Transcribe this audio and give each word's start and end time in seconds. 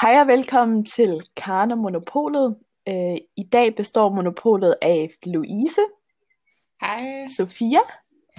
Hej 0.00 0.20
og 0.20 0.26
velkommen 0.26 0.84
til 0.84 1.20
Karne 1.36 1.76
Monopolet. 1.76 2.56
Øh, 2.88 3.16
I 3.36 3.42
dag 3.52 3.74
består 3.74 4.08
monopolet 4.08 4.76
af 4.82 5.10
Louise, 5.22 5.80
Hej. 6.80 7.26
Sofia 7.36 7.78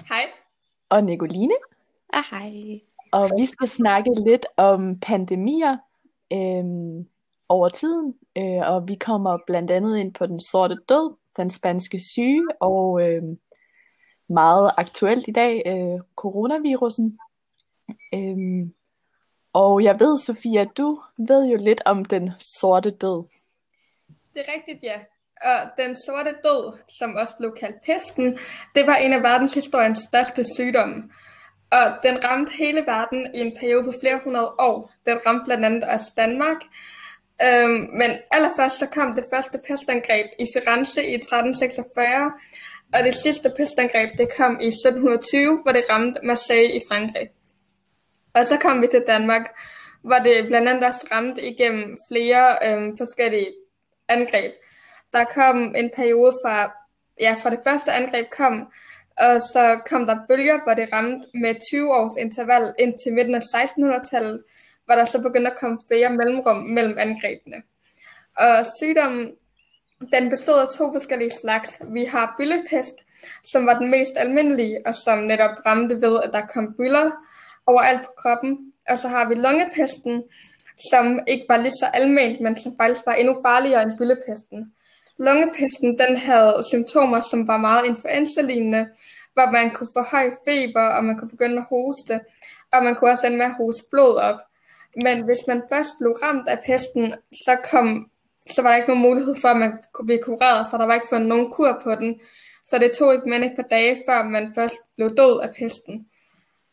Hej. 0.08 0.22
og 0.88 1.04
Nicoline. 1.04 1.54
Ah, 2.12 2.24
hej. 2.30 2.80
Og 3.12 3.30
vi 3.38 3.46
skal 3.46 3.68
snakke 3.68 4.10
lidt 4.26 4.46
om 4.56 5.00
pandemier 5.00 5.76
øh, 6.32 6.64
over 7.48 7.68
tiden. 7.68 8.14
Øh, 8.38 8.72
og 8.74 8.88
vi 8.88 8.94
kommer 8.94 9.38
blandt 9.46 9.70
andet 9.70 9.98
ind 9.98 10.14
på 10.14 10.26
den 10.26 10.40
sorte 10.40 10.76
død, 10.88 11.16
den 11.36 11.50
spanske 11.50 12.00
syge 12.00 12.46
og 12.60 13.02
øh, 13.02 13.22
meget 14.28 14.70
aktuelt 14.76 15.28
i 15.28 15.32
dag, 15.32 15.62
øh, 15.66 16.00
coronavirusen. 16.16 17.18
Øh, 18.14 18.68
og 19.62 19.84
jeg 19.84 20.00
ved, 20.00 20.18
Sofia, 20.18 20.64
du 20.64 21.02
ved 21.18 21.42
jo 21.52 21.56
lidt 21.56 21.82
om 21.84 22.04
den 22.04 22.30
sorte 22.60 22.90
død. 22.90 23.24
Det 24.34 24.40
er 24.44 24.52
rigtigt, 24.56 24.82
ja. 24.82 24.98
Og 25.50 25.58
den 25.78 25.96
sorte 26.06 26.32
død, 26.44 26.78
som 26.98 27.16
også 27.16 27.34
blev 27.38 27.52
kaldt 27.60 27.76
pesten, 27.86 28.38
det 28.74 28.86
var 28.86 28.96
en 28.96 29.12
af 29.12 29.22
verdenshistoriens 29.22 29.98
største 30.08 30.44
sygdomme. 30.56 31.10
Og 31.70 31.86
den 32.02 32.24
ramte 32.24 32.52
hele 32.58 32.80
verden 32.86 33.34
i 33.34 33.40
en 33.40 33.56
periode 33.60 33.84
på 33.84 33.92
flere 34.00 34.20
hundrede 34.24 34.50
år. 34.58 34.92
Den 35.06 35.18
ramte 35.26 35.44
blandt 35.44 35.64
andet 35.64 35.84
også 35.84 36.12
Danmark. 36.16 36.60
Øhm, 37.46 37.80
men 38.00 38.10
allerførst 38.30 38.78
så 38.78 38.86
kom 38.86 39.14
det 39.14 39.24
første 39.34 39.58
pestangreb 39.68 40.26
i 40.38 40.46
Firenze 40.54 41.00
i 41.12 41.14
1346, 41.14 42.32
og 42.94 43.00
det 43.04 43.14
sidste 43.14 43.48
pestangreb 43.56 44.10
det 44.18 44.28
kom 44.38 44.52
i 44.60 44.68
1720, 44.68 45.58
hvor 45.62 45.72
det 45.72 45.84
ramte 45.90 46.20
Marseille 46.22 46.76
i 46.76 46.80
Frankrig. 46.88 47.28
Og 48.36 48.46
så 48.46 48.56
kom 48.56 48.82
vi 48.82 48.86
til 48.86 49.04
Danmark, 49.06 49.46
hvor 50.02 50.18
det 50.18 50.46
blandt 50.46 50.68
andet 50.68 50.84
også 50.84 51.06
ramte 51.12 51.42
igennem 51.42 51.98
flere 52.08 52.58
øh, 52.66 52.92
forskellige 52.98 53.52
angreb. 54.08 54.52
Der 55.12 55.24
kom 55.24 55.74
en 55.74 55.90
periode 55.96 56.32
fra, 56.44 56.72
ja, 57.20 57.36
fra 57.42 57.50
det 57.50 57.60
første 57.66 57.92
angreb 57.92 58.26
kom, 58.30 58.72
og 59.18 59.40
så 59.40 59.80
kom 59.90 60.06
der 60.06 60.16
bølger, 60.28 60.58
hvor 60.64 60.74
det 60.74 60.92
ramte 60.92 61.28
med 61.34 61.54
20 61.70 61.94
års 61.94 62.16
interval 62.18 62.74
indtil 62.78 63.12
midten 63.12 63.34
af 63.34 63.40
1600-tallet, 63.40 64.42
hvor 64.84 64.94
der 64.94 65.04
så 65.04 65.20
begyndte 65.22 65.50
at 65.50 65.58
komme 65.58 65.78
flere 65.88 66.10
mellemrum 66.10 66.56
mellem 66.56 66.98
angrebene. 66.98 67.62
Og 68.36 68.66
sygdommen, 68.80 69.32
den 70.12 70.30
bestod 70.30 70.60
af 70.60 70.68
to 70.78 70.92
forskellige 70.92 71.32
slags. 71.40 71.70
Vi 71.88 72.04
har 72.04 72.34
byllepest, 72.38 72.94
som 73.52 73.66
var 73.66 73.78
den 73.78 73.90
mest 73.90 74.12
almindelige, 74.16 74.78
og 74.86 74.94
som 74.94 75.18
netop 75.18 75.56
ramte 75.66 76.00
ved, 76.00 76.20
at 76.24 76.30
der 76.32 76.46
kom 76.46 76.74
byller, 76.78 77.10
overalt 77.66 78.02
på 78.02 78.12
kroppen. 78.16 78.72
Og 78.88 78.98
så 78.98 79.08
har 79.08 79.28
vi 79.28 79.34
lungepesten, 79.34 80.22
som 80.90 81.20
ikke 81.26 81.44
var 81.48 81.56
lige 81.56 81.80
så 81.80 81.86
almindeligt, 81.94 82.40
men 82.40 82.60
som 82.60 82.76
faktisk 82.80 83.06
var 83.06 83.14
endnu 83.14 83.34
farligere 83.46 83.82
end 83.82 83.98
byllepesten. 83.98 84.72
Lungepesten 85.18 85.98
den 85.98 86.16
havde 86.16 86.62
symptomer, 86.68 87.20
som 87.30 87.48
var 87.48 87.56
meget 87.56 87.86
influenza-lignende, 87.86 88.88
hvor 89.34 89.50
man 89.50 89.70
kunne 89.70 89.88
få 89.96 90.02
høj 90.02 90.30
feber, 90.48 90.82
og 90.82 91.04
man 91.04 91.18
kunne 91.18 91.30
begynde 91.30 91.58
at 91.58 91.66
hoste, 91.70 92.20
og 92.72 92.84
man 92.84 92.94
kunne 92.94 93.10
også 93.10 93.26
ende 93.26 93.38
med 93.38 93.46
at 93.46 93.56
hoste 93.60 93.84
blod 93.90 94.14
op. 94.16 94.40
Men 95.04 95.24
hvis 95.24 95.46
man 95.48 95.62
først 95.72 95.92
blev 95.98 96.12
ramt 96.12 96.48
af 96.48 96.58
pesten, 96.66 97.14
så, 97.32 97.56
kom, 97.70 98.10
så 98.50 98.62
var 98.62 98.70
der 98.70 98.76
ikke 98.76 98.88
nogen 98.88 99.02
mulighed 99.02 99.34
for, 99.40 99.48
at 99.48 99.56
man 99.56 99.72
kunne 99.92 100.06
blive 100.06 100.22
kureret, 100.22 100.66
for 100.70 100.78
der 100.78 100.86
var 100.86 100.94
ikke 100.94 101.08
fundet 101.10 101.28
nogen 101.28 101.52
kur 101.52 101.80
på 101.82 101.94
den. 101.94 102.20
Så 102.66 102.78
det 102.78 102.92
tog 102.92 103.14
ikke 103.14 103.28
men 103.28 103.44
et 103.44 103.56
par 103.56 103.62
dage, 103.62 104.02
før 104.08 104.22
man 104.22 104.54
først 104.54 104.74
blev 104.96 105.16
død 105.16 105.40
af 105.42 105.50
pesten. 105.58 106.06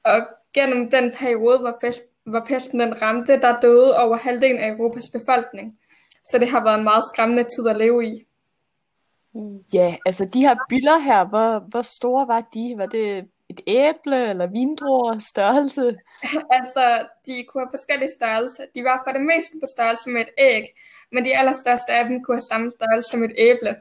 Og 0.03 0.27
gennem 0.53 0.91
den 0.91 1.11
periode, 1.11 1.59
hvor, 1.59 1.77
fest, 1.81 2.03
hvor 2.25 2.39
pesten 2.47 2.79
den 2.79 3.01
ramte, 3.01 3.41
der 3.41 3.59
døde 3.59 3.97
over 3.97 4.17
halvdelen 4.17 4.59
af 4.59 4.69
Europas 4.69 5.09
befolkning. 5.13 5.79
Så 6.25 6.37
det 6.37 6.49
har 6.49 6.63
været 6.63 6.77
en 6.77 6.83
meget 6.83 7.03
skræmmende 7.13 7.43
tid 7.43 7.67
at 7.69 7.77
leve 7.77 8.05
i. 8.05 8.27
Ja, 9.73 9.95
altså 10.05 10.25
de 10.25 10.41
her 10.41 10.55
byller 10.69 10.97
her, 10.97 11.25
hvor, 11.25 11.59
hvor 11.69 11.81
store 11.81 12.27
var 12.27 12.41
de? 12.53 12.73
Var 12.77 12.85
det 12.85 13.25
et 13.49 13.61
æble 13.67 14.29
eller 14.29 14.47
vindruer 14.47 15.19
størrelse? 15.19 15.95
altså, 16.57 17.07
de 17.25 17.45
kunne 17.47 17.63
have 17.63 17.73
forskellige 17.77 18.11
størrelser. 18.17 18.63
De 18.75 18.83
var 18.83 19.01
for 19.05 19.11
det 19.11 19.21
meste 19.21 19.53
på 19.61 19.67
størrelse 19.75 20.09
med 20.09 20.21
et 20.21 20.33
æg, 20.37 20.63
men 21.11 21.25
de 21.25 21.37
allerstørste 21.37 21.91
af 21.93 22.05
dem 22.05 22.23
kunne 22.23 22.37
have 22.37 22.51
samme 22.51 22.71
størrelse 22.71 23.09
som 23.11 23.23
et 23.23 23.33
æble. 23.37 23.75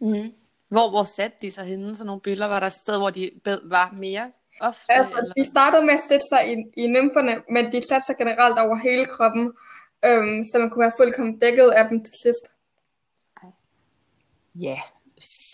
Mm. 0.00 0.32
Hvor, 0.68 0.90
hvor 0.90 1.04
satte 1.04 1.36
de 1.42 1.50
sig 1.50 1.64
henne, 1.64 1.96
så 1.96 2.04
nogle 2.04 2.20
billeder? 2.20 2.48
Var 2.48 2.60
der 2.60 2.66
et 2.66 2.72
sted, 2.72 2.98
hvor 2.98 3.10
de 3.10 3.30
var 3.64 3.90
mere 3.92 4.32
ofte? 4.60 4.92
Altså, 4.92 5.18
eller? 5.18 5.34
de 5.34 5.50
startede 5.50 5.84
med 5.84 5.94
at 5.94 6.00
sætte 6.08 6.26
sig 6.32 6.52
i, 6.52 6.54
i 6.82 6.86
nymferne, 6.86 7.42
men 7.50 7.72
de 7.72 7.88
satte 7.88 8.06
sig 8.06 8.16
generelt 8.18 8.58
over 8.58 8.76
hele 8.76 9.04
kroppen, 9.04 9.52
øhm, 10.04 10.44
så 10.44 10.58
man 10.58 10.70
kunne 10.70 10.82
være 10.82 10.98
fuldkommen 10.98 11.38
dækket 11.38 11.70
af 11.70 11.88
dem 11.88 12.04
til 12.04 12.14
sidst. 12.22 12.44
Ja, 14.54 14.78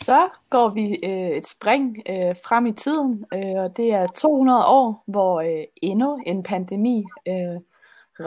så 0.07 0.29
går 0.51 0.69
vi 0.69 0.99
øh, 1.05 1.37
et 1.37 1.49
spring 1.49 1.97
øh, 2.09 2.37
frem 2.47 2.67
i 2.67 2.73
tiden, 2.73 3.25
øh, 3.35 3.63
og 3.65 3.77
det 3.77 3.93
er 3.93 4.07
200 4.07 4.67
år, 4.67 5.05
hvor 5.07 5.41
øh, 5.41 5.65
endnu 5.83 6.23
en 6.27 6.43
pandemi 6.43 7.05
øh, 7.29 7.61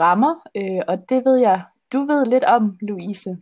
rammer, 0.00 0.34
øh, 0.54 0.82
og 0.88 1.08
det 1.08 1.24
ved 1.24 1.36
jeg, 1.36 1.62
du 1.92 1.98
ved 2.04 2.26
lidt 2.26 2.44
om, 2.44 2.78
Louise. 2.80 3.38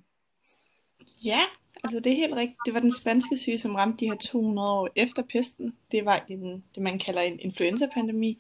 Ja, 1.24 1.40
altså 1.84 2.00
det 2.00 2.12
er 2.12 2.16
helt 2.16 2.34
rigtigt. 2.34 2.58
Det 2.66 2.74
var 2.74 2.80
den 2.80 2.92
spanske 2.92 3.36
syge, 3.36 3.58
som 3.58 3.74
ramte 3.74 4.04
de 4.04 4.10
her 4.10 4.16
200 4.16 4.70
år 4.70 4.88
efter 4.96 5.22
pesten. 5.22 5.74
Det 5.92 6.04
var 6.04 6.24
en, 6.28 6.64
det, 6.74 6.82
man 6.82 6.98
kalder 6.98 7.20
en 7.20 7.40
influenzapandemi, 7.40 8.38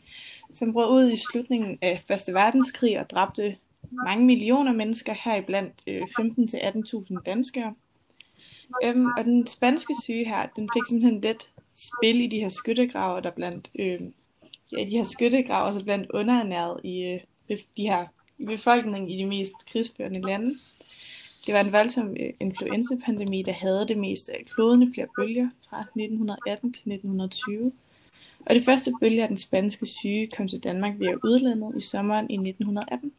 som 0.52 0.72
brød 0.72 0.90
ud 0.90 1.10
i 1.10 1.16
slutningen 1.16 1.78
af 1.82 2.02
Første 2.08 2.34
Verdenskrig 2.34 3.00
og 3.00 3.10
dræbte 3.10 3.56
mange 3.90 4.24
millioner 4.24 4.72
mennesker, 4.72 5.14
heriblandt 5.24 5.82
øh, 5.86 6.02
15-18.000 6.02 7.22
danskere. 7.26 7.74
Øhm, 8.84 9.06
og 9.06 9.24
den 9.24 9.46
spanske 9.46 9.94
syge 10.02 10.24
her, 10.24 10.46
den 10.56 10.68
fik 10.74 10.82
simpelthen 10.88 11.20
let 11.20 11.52
spil 11.74 12.20
i 12.20 12.26
de 12.26 12.40
her 12.40 12.48
skyttegrave, 12.48 13.20
der 13.20 13.30
blandt, 13.30 13.70
øh, 13.78 14.00
ja, 14.72 14.84
de 14.84 14.96
her 14.96 15.04
skyttegrave, 15.04 15.78
så 15.78 15.84
blandt 15.84 16.10
underernæret 16.10 16.80
i 16.84 17.20
øh, 17.50 17.58
de 17.76 17.82
her 17.82 18.06
i 18.38 18.46
befolkningen 18.46 19.10
i 19.10 19.16
de 19.16 19.26
mest 19.26 19.66
krigsførende 19.66 20.20
lande. 20.20 20.54
Det 21.46 21.54
var 21.54 21.60
en 21.60 21.72
voldsom 21.72 22.16
øh, 22.20 22.32
influenzapandemi, 22.40 23.42
der 23.42 23.52
havde 23.52 23.88
det 23.88 23.98
meste 23.98 24.32
af 24.32 24.44
kloden 24.46 24.82
i 24.82 24.94
flere 24.94 25.06
bølger 25.16 25.48
fra 25.70 25.80
1918 25.80 26.72
til 26.72 26.92
1920. 26.92 27.72
Og 28.46 28.54
det 28.54 28.64
første 28.64 28.92
bølge 29.00 29.22
af 29.22 29.28
den 29.28 29.36
spanske 29.36 29.86
syge 29.86 30.28
kom 30.36 30.48
til 30.48 30.64
Danmark 30.64 30.94
via 30.98 31.14
udlandet 31.24 31.76
i 31.76 31.80
sommeren 31.80 32.30
i 32.30 32.34
1918. 32.34 33.12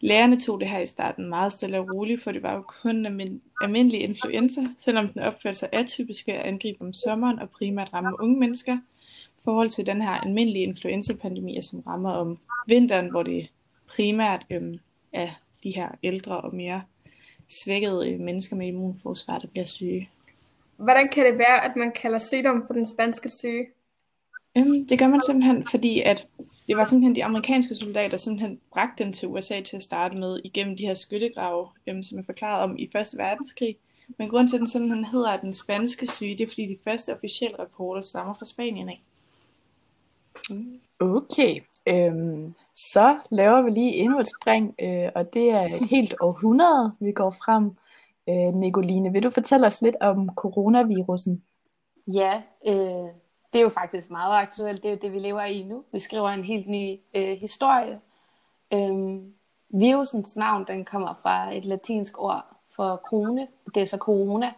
Lærerne 0.00 0.40
tog 0.40 0.60
det 0.60 0.68
her 0.68 0.78
i 0.78 0.86
starten 0.86 1.28
meget 1.28 1.52
stille 1.52 1.78
og 1.78 1.88
roligt, 1.94 2.22
for 2.22 2.32
det 2.32 2.42
var 2.42 2.54
jo 2.54 2.62
kun 2.62 3.06
en 3.06 3.42
almindelig 3.60 4.00
influenza, 4.00 4.60
selvom 4.78 5.08
den 5.08 5.22
opførte 5.22 5.58
sig 5.58 5.68
atypisk 5.72 6.26
ved 6.26 6.34
at 6.34 6.42
angribe 6.42 6.82
om 6.82 6.92
sommeren 6.92 7.38
og 7.38 7.50
primært 7.50 7.92
ramme 7.94 8.20
unge 8.20 8.40
mennesker, 8.40 8.76
i 9.38 9.40
forhold 9.44 9.70
til 9.70 9.86
den 9.86 10.02
her 10.02 10.10
almindelige 10.10 10.62
influenzapandemi, 10.62 11.60
som 11.60 11.80
rammer 11.80 12.10
om 12.10 12.38
vinteren, 12.66 13.10
hvor 13.10 13.22
det 13.22 13.48
primært 13.86 14.46
øhm, 14.50 14.78
er 15.12 15.30
de 15.62 15.70
her 15.70 15.88
ældre 16.02 16.40
og 16.40 16.54
mere 16.54 16.82
svækkede 17.48 18.12
øh, 18.12 18.20
mennesker 18.20 18.56
med 18.56 18.66
immunforsvar, 18.66 19.38
der 19.38 19.48
bliver 19.48 19.66
syge. 19.66 20.10
Hvordan 20.76 21.08
kan 21.08 21.26
det 21.26 21.38
være, 21.38 21.64
at 21.64 21.76
man 21.76 21.92
kalder 21.92 22.18
sygdom 22.18 22.66
for 22.66 22.74
den 22.74 22.86
spanske 22.86 23.30
syge? 23.38 23.66
Øhm, 24.58 24.86
det 24.86 24.98
gør 24.98 25.08
man 25.08 25.20
simpelthen, 25.26 25.66
fordi 25.70 26.00
at 26.00 26.26
det 26.68 26.76
var 26.76 26.84
simpelthen 26.84 27.16
de 27.16 27.24
amerikanske 27.24 27.74
soldater, 27.74 28.16
som 28.16 28.30
simpelthen 28.30 28.60
bragte 28.72 29.04
den 29.04 29.12
til 29.12 29.28
USA 29.28 29.60
til 29.60 29.76
at 29.76 29.82
starte 29.82 30.16
med 30.16 30.40
igennem 30.44 30.76
de 30.76 30.86
her 30.86 30.94
skyttegrave, 30.94 31.68
øhm, 31.86 32.02
som 32.02 32.18
jeg 32.18 32.24
forklarede 32.24 32.64
om 32.64 32.78
i 32.78 32.90
Første 32.92 33.18
Verdenskrig. 33.18 33.76
Men 34.18 34.28
grund 34.28 34.48
til, 34.48 34.56
at 34.56 34.60
den 34.60 34.68
simpelthen 34.68 35.04
hedder 35.04 35.36
den 35.36 35.52
spanske 35.52 36.06
syge, 36.06 36.38
det 36.38 36.44
er 36.44 36.48
fordi 36.48 36.66
de 36.66 36.78
første 36.84 37.14
officielle 37.14 37.58
rapporter 37.58 38.00
stammer 38.00 38.34
fra 38.34 38.44
Spanien 38.44 38.88
af. 38.88 39.02
Okay, 41.00 41.60
øhm, 41.86 42.54
så 42.74 43.18
laver 43.30 43.62
vi 43.62 43.70
lige 43.70 43.94
endnu 43.94 44.20
et 44.20 44.28
spring, 44.40 44.74
øh, 44.80 45.08
og 45.14 45.34
det 45.34 45.50
er 45.50 45.62
et 45.62 45.88
helt 45.90 46.14
århundrede, 46.26 46.92
vi 47.00 47.12
går 47.12 47.30
frem. 47.30 47.76
Øh, 48.28 48.54
Nicoline, 48.54 49.12
vil 49.12 49.22
du 49.22 49.30
fortælle 49.30 49.66
os 49.66 49.82
lidt 49.82 49.96
om 50.00 50.30
coronavirusen? 50.36 51.42
Ja, 52.06 52.42
øh, 52.66 53.08
det 53.52 53.58
er 53.58 53.62
jo 53.62 53.68
faktisk 53.68 54.10
meget 54.10 54.42
aktuelt. 54.42 54.82
Det 54.82 54.88
er 54.88 54.92
jo 54.92 54.98
det, 55.02 55.12
vi 55.12 55.18
lever 55.18 55.42
i 55.42 55.62
nu. 55.62 55.84
Vi 55.92 55.98
skriver 55.98 56.28
en 56.28 56.44
helt 56.44 56.68
ny 56.68 57.00
øh, 57.14 57.38
historie. 57.38 58.00
Øhm, 58.72 59.34
virusens 59.68 60.36
navn, 60.36 60.64
den 60.66 60.84
kommer 60.84 61.14
fra 61.22 61.54
et 61.54 61.64
latinsk 61.64 62.22
ord 62.22 62.44
for 62.76 62.96
krone. 62.96 63.48
Det 63.74 63.82
er 63.82 63.86
så 63.86 63.96
corona. 63.96 64.52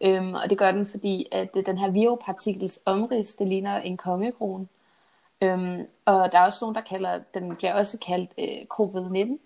Øhm, 0.00 0.34
og 0.34 0.50
det 0.50 0.58
gør 0.58 0.72
den, 0.72 0.86
fordi 0.86 1.26
at 1.32 1.54
den 1.66 1.78
her 1.78 1.90
viropartikels 1.90 2.80
omrids, 2.84 3.34
det 3.34 3.46
ligner 3.46 3.80
en 3.80 3.96
kongekrone. 3.96 4.66
Øhm, 5.42 5.88
og 6.04 6.32
der 6.32 6.38
er 6.38 6.44
også 6.44 6.64
nogen, 6.64 6.74
der 6.74 6.80
kalder, 6.80 7.20
den 7.34 7.56
bliver 7.56 7.74
også 7.74 7.98
kaldt 7.98 8.30
øh, 8.38 8.66
covid-19. 8.74 9.38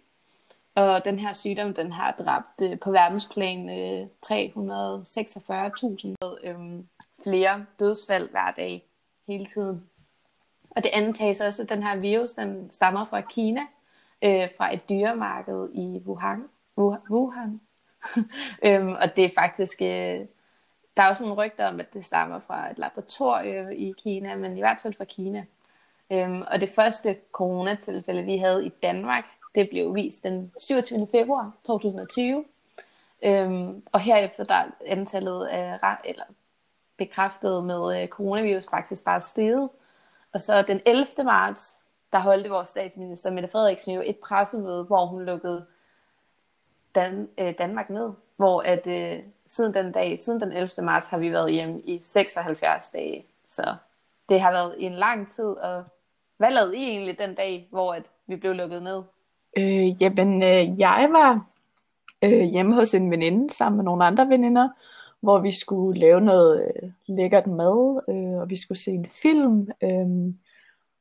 Og 0.75 1.05
den 1.05 1.19
her 1.19 1.33
sygdom, 1.33 1.75
den 1.75 1.93
har 1.93 2.13
dræbt 2.13 2.63
øh, 2.63 2.79
på 2.79 2.91
verdensplan 2.91 3.69
øh, 3.69 4.07
346.000 4.27 6.15
øh, 6.45 6.85
flere 7.23 7.67
dødsfald 7.81 8.31
hver 8.31 8.51
dag 8.51 8.85
hele 9.27 9.47
tiden. 9.47 9.85
Og 10.71 10.83
det 10.83 10.91
antages 10.93 11.41
også, 11.41 11.63
at 11.63 11.69
den 11.69 11.83
her 11.83 11.97
virus, 11.97 12.31
den 12.31 12.71
stammer 12.71 13.07
fra 13.11 13.21
Kina, 13.21 13.61
øh, 14.25 14.49
fra 14.57 14.75
et 14.75 14.89
dyremarked 14.89 15.69
i 15.75 16.03
Wuhan. 16.07 16.45
Wuhan. 16.79 17.61
øhm, 18.67 18.93
og 18.93 19.17
det 19.17 19.25
er 19.25 19.31
faktisk, 19.35 19.83
øh, 19.83 20.27
der 20.97 21.03
er 21.03 21.09
også 21.09 21.23
nogle 21.23 21.45
rygter 21.45 21.69
om, 21.69 21.81
at 21.81 21.95
det 21.95 22.05
stammer 22.05 22.41
fra 22.41 22.71
et 22.71 22.79
laboratorium 22.79 23.71
i 23.71 23.95
Kina, 23.99 24.37
men 24.37 24.57
i 24.57 24.61
hvert 24.61 24.81
fald 24.81 24.95
fra 24.95 25.05
Kina. 25.05 25.45
Øhm, 26.12 26.43
og 26.51 26.61
det 26.61 26.69
første 26.69 27.17
coronatilfælde, 27.33 28.23
vi 28.23 28.37
havde 28.37 28.67
i 28.67 28.69
Danmark, 28.69 29.25
det 29.55 29.69
blev 29.71 29.95
vist 29.95 30.23
den 30.23 30.53
27. 30.59 31.09
februar 31.11 31.53
2020. 31.65 32.45
Øhm, 33.23 33.83
og 33.93 34.01
herefter 34.01 34.45
der 34.45 34.55
er 34.55 34.67
antallet 34.87 35.47
af 35.47 35.97
eller 36.05 36.25
bekræftet 36.97 37.65
med 37.65 38.03
øh, 38.03 38.09
coronavirus 38.09 38.67
faktisk 38.71 39.05
bare 39.05 39.21
steget. 39.21 39.69
Og 40.33 40.43
så 40.43 40.62
den 40.62 40.81
11. 40.87 41.07
marts, 41.25 41.81
der 42.12 42.19
holdte 42.19 42.51
vores 42.51 42.69
statsminister 42.69 43.31
Mette 43.31 43.49
Frederiksen 43.49 43.95
jo 43.95 44.03
et 44.05 44.19
pressemøde, 44.19 44.85
hvor 44.85 45.07
hun 45.07 45.25
lukkede 45.25 45.67
Dan, 46.95 47.29
øh, 47.39 47.55
Danmark 47.59 47.91
ned. 47.91 48.11
Hvor 48.37 48.61
at 48.61 48.87
øh, 48.87 49.23
siden 49.47 49.75
den 49.75 49.93
dag, 49.93 50.21
siden 50.21 50.41
den 50.41 50.53
11. 50.53 50.85
marts, 50.85 51.09
har 51.09 51.19
vi 51.19 51.33
været 51.33 51.53
hjemme 51.53 51.81
i 51.81 52.01
76 52.05 52.91
dage. 52.91 53.27
Så 53.49 53.75
det 54.29 54.41
har 54.41 54.51
været 54.51 54.75
en 54.79 54.93
lang 54.93 55.31
tid, 55.31 55.45
og 55.45 55.85
hvad 56.41 56.51
lavede 56.51 56.77
I 56.77 56.83
egentlig 56.83 57.19
den 57.19 57.35
dag, 57.35 57.69
hvor 57.71 57.93
at 57.93 58.03
vi 58.27 58.37
blev 58.37 58.53
lukket 58.53 58.83
ned? 58.83 59.03
Øh, 59.57 60.03
jamen, 60.03 60.43
øh, 60.43 60.81
jeg 60.81 61.09
var 61.13 61.47
øh, 62.25 62.43
hjemme 62.43 62.75
hos 62.75 62.95
en 62.95 63.11
veninde 63.11 63.55
sammen 63.55 63.77
med 63.77 63.85
nogle 63.85 64.05
andre 64.05 64.29
veninder, 64.29 64.69
hvor 65.21 65.39
vi 65.39 65.53
skulle 65.53 66.01
lave 66.01 66.21
noget 66.21 66.63
øh, 66.63 66.91
lækkert 67.07 67.47
mad, 67.47 68.01
øh, 68.09 68.41
og 68.41 68.51
vi 68.51 68.57
skulle 68.57 68.79
se 68.79 68.91
en 68.91 69.07
film. 69.23 69.69
Øh, 69.83 70.35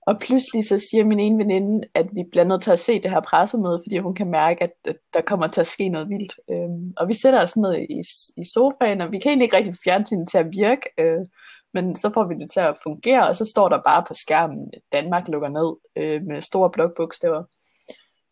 og 0.02 0.20
pludselig 0.20 0.66
så 0.66 0.78
siger 0.78 1.06
min 1.06 1.20
ene 1.20 1.38
veninde, 1.38 1.88
at 1.94 2.08
vi 2.12 2.24
bliver 2.32 2.44
nødt 2.44 2.62
til 2.62 2.72
at 2.72 2.80
se 2.80 3.02
det 3.02 3.12
her 3.12 3.22
pressemøde, 3.22 3.82
fordi 3.86 3.98
hun 3.98 4.16
kan 4.16 4.28
mærke, 4.28 4.64
at, 4.64 4.72
at 4.86 4.98
der 5.14 5.22
kommer 5.22 5.48
til 5.48 5.62
at 5.62 5.68
ske 5.68 5.90
noget 5.90 6.10
vildt. 6.10 6.40
Øh, 6.50 6.94
og 6.98 7.08
vi 7.08 7.14
sætter 7.14 7.42
os 7.42 7.58
ned 7.58 7.76
i, 7.90 8.02
i 8.42 8.46
sofaen, 8.54 9.02
og 9.02 9.12
vi 9.12 9.20
kan 9.20 9.30
egentlig 9.30 9.46
ikke 9.46 9.58
rigtig 9.58 9.76
fjernsynet 9.84 10.30
til 10.30 10.38
at 10.38 10.52
virke, 10.52 10.90
øh, 10.98 11.26
men 11.74 11.96
så 11.96 12.12
får 12.14 12.24
vi 12.24 12.36
det 12.36 12.52
til 12.52 12.60
at 12.60 12.78
fungere, 12.84 13.28
og 13.28 13.36
så 13.36 13.46
står 13.46 13.70
der 13.70 13.82
bare 13.86 14.04
på 14.08 14.14
skærmen, 14.14 14.70
at 14.74 14.82
Danmark 14.92 15.28
lukker 15.28 15.50
ned 15.50 15.76
øh, 15.96 16.24
med 16.24 16.42
store 16.42 16.72
blokbogstaver. 16.72 17.44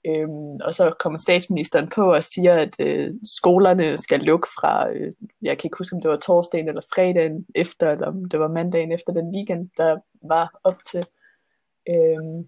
Øhm, 0.08 0.56
og 0.62 0.76
så 0.76 0.94
kommer 1.00 1.20
statsministeren 1.20 1.90
på 1.96 2.14
og 2.14 2.24
siger, 2.24 2.56
at 2.56 2.76
øh, 2.80 3.14
skolerne 3.24 3.98
skal 3.98 4.20
lukke 4.20 4.48
fra, 4.60 4.90
øh, 4.90 5.14
jeg 5.42 5.58
kan 5.58 5.68
ikke 5.68 5.78
huske, 5.78 5.96
om 5.96 6.02
det 6.02 6.12
var 6.12 6.18
torsdagen 6.18 6.68
eller 6.68 6.82
fredagen 6.96 7.46
efter, 7.56 7.92
eller 7.92 8.08
om 8.08 8.26
det 8.26 8.40
var 8.40 8.48
mandagen 8.48 8.92
efter 8.92 9.14
den 9.14 9.36
weekend, 9.36 9.70
der 9.78 9.98
var 10.22 10.60
op 10.64 10.78
til. 10.92 11.06
Øhm, 11.90 12.48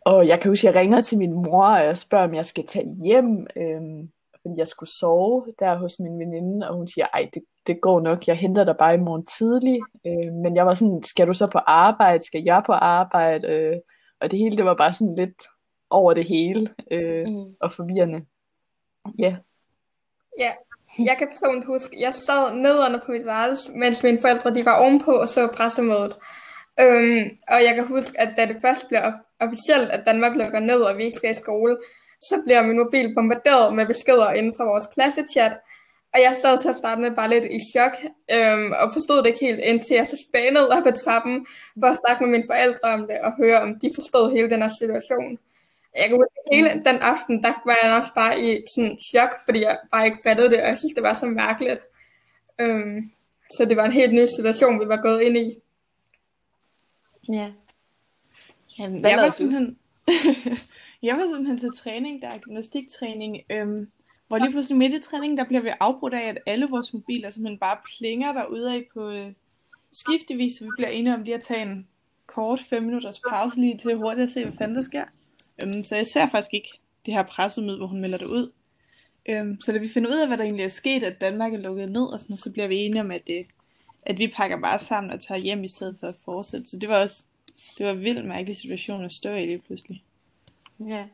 og 0.00 0.28
jeg 0.28 0.40
kan 0.40 0.50
huske, 0.50 0.68
at 0.68 0.74
jeg 0.74 0.80
ringer 0.80 1.00
til 1.00 1.18
min 1.18 1.32
mor, 1.32 1.64
og 1.64 1.84
jeg 1.84 1.98
spørger, 1.98 2.28
om 2.28 2.34
jeg 2.34 2.46
skal 2.46 2.66
tage 2.66 2.96
hjem, 3.02 3.46
øhm, 3.56 4.10
fordi 4.42 4.54
jeg 4.56 4.68
skulle 4.68 4.90
sove 4.90 5.46
der 5.58 5.76
hos 5.76 5.98
min 6.00 6.18
veninde, 6.18 6.68
og 6.68 6.76
hun 6.76 6.88
siger, 6.88 7.06
ej, 7.14 7.30
det, 7.34 7.42
det 7.66 7.80
går 7.80 8.00
nok, 8.00 8.26
jeg 8.26 8.36
henter 8.36 8.64
dig 8.64 8.76
bare 8.78 8.94
i 8.94 8.98
morgen 8.98 9.26
tidlig. 9.26 9.80
Øh, 10.06 10.32
men 10.32 10.56
jeg 10.56 10.66
var 10.66 10.74
sådan, 10.74 11.02
skal 11.02 11.26
du 11.26 11.34
så 11.34 11.46
på 11.46 11.58
arbejde? 11.58 12.26
Skal 12.26 12.42
jeg 12.44 12.62
på 12.66 12.72
arbejde? 12.72 13.48
Øh, 13.48 13.76
og 14.20 14.30
det 14.30 14.38
hele, 14.38 14.56
det 14.56 14.64
var 14.64 14.74
bare 14.74 14.94
sådan 14.94 15.14
lidt 15.14 15.42
over 15.90 16.14
det 16.14 16.24
hele 16.24 16.70
øh, 16.90 17.26
mm. 17.26 17.54
og 17.60 17.72
forvirrende. 17.72 18.24
Ja. 19.18 19.24
Yeah. 19.24 19.34
Ja, 20.38 20.52
jeg 20.98 21.16
kan 21.18 21.28
personligt 21.28 21.66
huske, 21.66 22.00
jeg 22.00 22.14
sad 22.14 22.54
nederne 22.54 23.00
på 23.06 23.12
mit 23.12 23.26
værelse, 23.26 23.72
mens 23.72 24.02
mine 24.02 24.18
forældre 24.20 24.54
de 24.54 24.64
var 24.64 24.76
ovenpå 24.82 25.12
og 25.12 25.28
så 25.28 25.46
pressemødet. 25.56 26.14
Øhm, 26.80 27.24
og 27.48 27.58
jeg 27.66 27.74
kan 27.74 27.86
huske, 27.86 28.20
at 28.20 28.34
da 28.36 28.46
det 28.46 28.56
først 28.62 28.88
bliver 28.88 29.12
officielt, 29.40 29.90
at 29.90 30.06
Danmark 30.06 30.36
lukker 30.36 30.60
ned, 30.60 30.80
og 30.80 30.96
vi 30.96 31.04
ikke 31.04 31.16
skal 31.16 31.30
i 31.30 31.34
skole, 31.34 31.76
så 32.22 32.42
bliver 32.44 32.62
min 32.62 32.78
mobil 32.78 33.14
bombarderet 33.14 33.74
med 33.74 33.86
beskeder 33.86 34.30
inden 34.30 34.54
fra 34.56 34.64
vores 34.64 34.86
klassechat. 34.94 35.52
Og 36.14 36.20
jeg 36.20 36.36
sad 36.42 36.62
til 36.62 36.68
at 36.68 36.76
starte 36.76 37.00
med 37.00 37.10
bare 37.10 37.30
lidt 37.30 37.44
i 37.44 37.58
chok, 37.72 37.94
øhm, 38.36 38.72
og 38.80 38.92
forstod 38.92 39.18
det 39.18 39.26
ikke 39.26 39.46
helt, 39.46 39.60
indtil 39.60 39.94
jeg 39.94 40.06
så 40.06 40.24
spænede 40.28 40.68
op 40.68 40.86
ad 40.86 40.96
trappen, 41.04 41.46
for 41.80 41.86
at 41.86 41.98
snakke 42.02 42.24
med 42.24 42.30
mine 42.30 42.48
forældre 42.48 42.88
om 42.96 43.00
det, 43.08 43.18
og 43.26 43.32
høre, 43.36 43.60
om 43.60 43.80
de 43.80 43.90
forstod 43.94 44.32
hele 44.36 44.50
den 44.50 44.62
her 44.62 44.72
situation. 44.80 45.38
Jeg 45.96 46.10
huske, 46.10 46.34
hele 46.52 46.68
den 46.68 46.98
aften, 47.12 47.42
der 47.42 47.52
var 47.66 47.78
jeg 47.82 47.98
også 47.98 48.14
bare 48.14 48.34
i 48.40 48.64
sådan 48.74 48.98
chok, 49.10 49.30
fordi 49.44 49.60
jeg 49.60 49.78
bare 49.92 50.06
ikke 50.06 50.20
fattede 50.26 50.50
det, 50.50 50.60
og 50.62 50.68
jeg 50.68 50.78
synes, 50.78 50.94
det 50.94 51.02
var 51.02 51.14
så 51.14 51.26
mærkeligt. 51.26 51.80
Øhm, 52.58 53.10
så 53.56 53.64
det 53.64 53.76
var 53.76 53.84
en 53.84 53.92
helt 53.92 54.14
ny 54.14 54.26
situation, 54.26 54.80
vi 54.80 54.88
var 54.88 55.02
gået 55.02 55.20
ind 55.22 55.36
i. 55.36 55.60
Ja. 57.28 57.52
Jamen, 58.78 59.04
jeg 59.04 59.18
var 59.18 59.30
simpelthen... 59.30 59.78
jeg 61.08 61.16
var 61.16 61.26
simpelthen 61.26 61.58
til 61.58 61.70
træning, 61.82 62.22
der 62.22 62.28
er 62.28 62.38
gymnastiktræning, 62.38 63.42
øhm, 63.50 63.90
hvor 64.32 64.38
lige 64.38 64.50
pludselig 64.50 64.78
midt 64.78 64.92
i 64.92 65.00
træningen, 65.00 65.38
der 65.38 65.44
bliver 65.44 65.62
vi 65.62 65.68
afbrudt 65.80 66.14
af, 66.14 66.28
at 66.28 66.38
alle 66.46 66.66
vores 66.66 66.92
mobiler 66.92 67.30
simpelthen 67.30 67.58
bare 67.58 67.76
plinger 67.86 68.32
derude 68.32 68.74
af 68.74 68.84
på 68.94 69.10
øh, 69.10 69.32
skiftevis, 69.92 70.58
så 70.58 70.64
vi 70.64 70.70
bliver 70.76 70.88
enige 70.88 71.14
om 71.14 71.22
lige 71.22 71.34
at 71.34 71.40
tage 71.40 71.62
en 71.62 71.88
kort 72.26 72.60
5 72.60 72.82
minutters 72.82 73.20
pause 73.28 73.60
lige 73.60 73.78
til 73.78 73.94
hurtigt 73.94 74.22
at 74.22 74.30
se, 74.30 74.42
hvad 74.42 74.52
fanden 74.52 74.76
der 74.76 74.82
sker. 74.82 75.04
Øhm, 75.64 75.84
så 75.84 75.96
jeg 75.96 76.06
ser 76.06 76.28
faktisk 76.28 76.54
ikke 76.54 76.68
det 77.06 77.14
her 77.14 77.22
pressemøde, 77.22 77.76
hvor 77.76 77.86
hun 77.86 78.00
melder 78.00 78.18
det 78.18 78.26
ud. 78.26 78.52
Øhm, 79.28 79.60
så 79.60 79.72
da 79.72 79.78
vi 79.78 79.88
finder 79.88 80.10
ud 80.10 80.16
af, 80.16 80.26
hvad 80.26 80.38
der 80.38 80.44
egentlig 80.44 80.64
er 80.64 80.68
sket, 80.68 81.02
at 81.02 81.20
Danmark 81.20 81.54
er 81.54 81.58
lukket 81.58 81.92
ned, 81.92 82.04
og 82.04 82.20
sådan, 82.20 82.36
så 82.36 82.52
bliver 82.52 82.68
vi 82.68 82.76
enige 82.76 83.00
om, 83.00 83.10
at, 83.10 83.26
det, 83.26 83.46
at 84.02 84.18
vi 84.18 84.32
pakker 84.36 84.60
bare 84.60 84.78
sammen 84.78 85.10
og 85.12 85.20
tager 85.20 85.38
hjem 85.40 85.64
i 85.64 85.68
stedet 85.68 85.96
for 86.00 86.06
at 86.06 86.22
fortsætte. 86.24 86.68
Så 86.68 86.78
det 86.78 86.88
var 86.88 87.02
også 87.02 87.26
det 87.78 87.86
var 87.86 87.94
vildt 87.94 88.24
mærkelig 88.24 88.56
situation 88.56 89.04
at 89.04 89.12
stå 89.12 89.30
i 89.30 89.46
lige 89.46 89.58
pludselig. 89.58 90.04
Ja. 90.86 91.06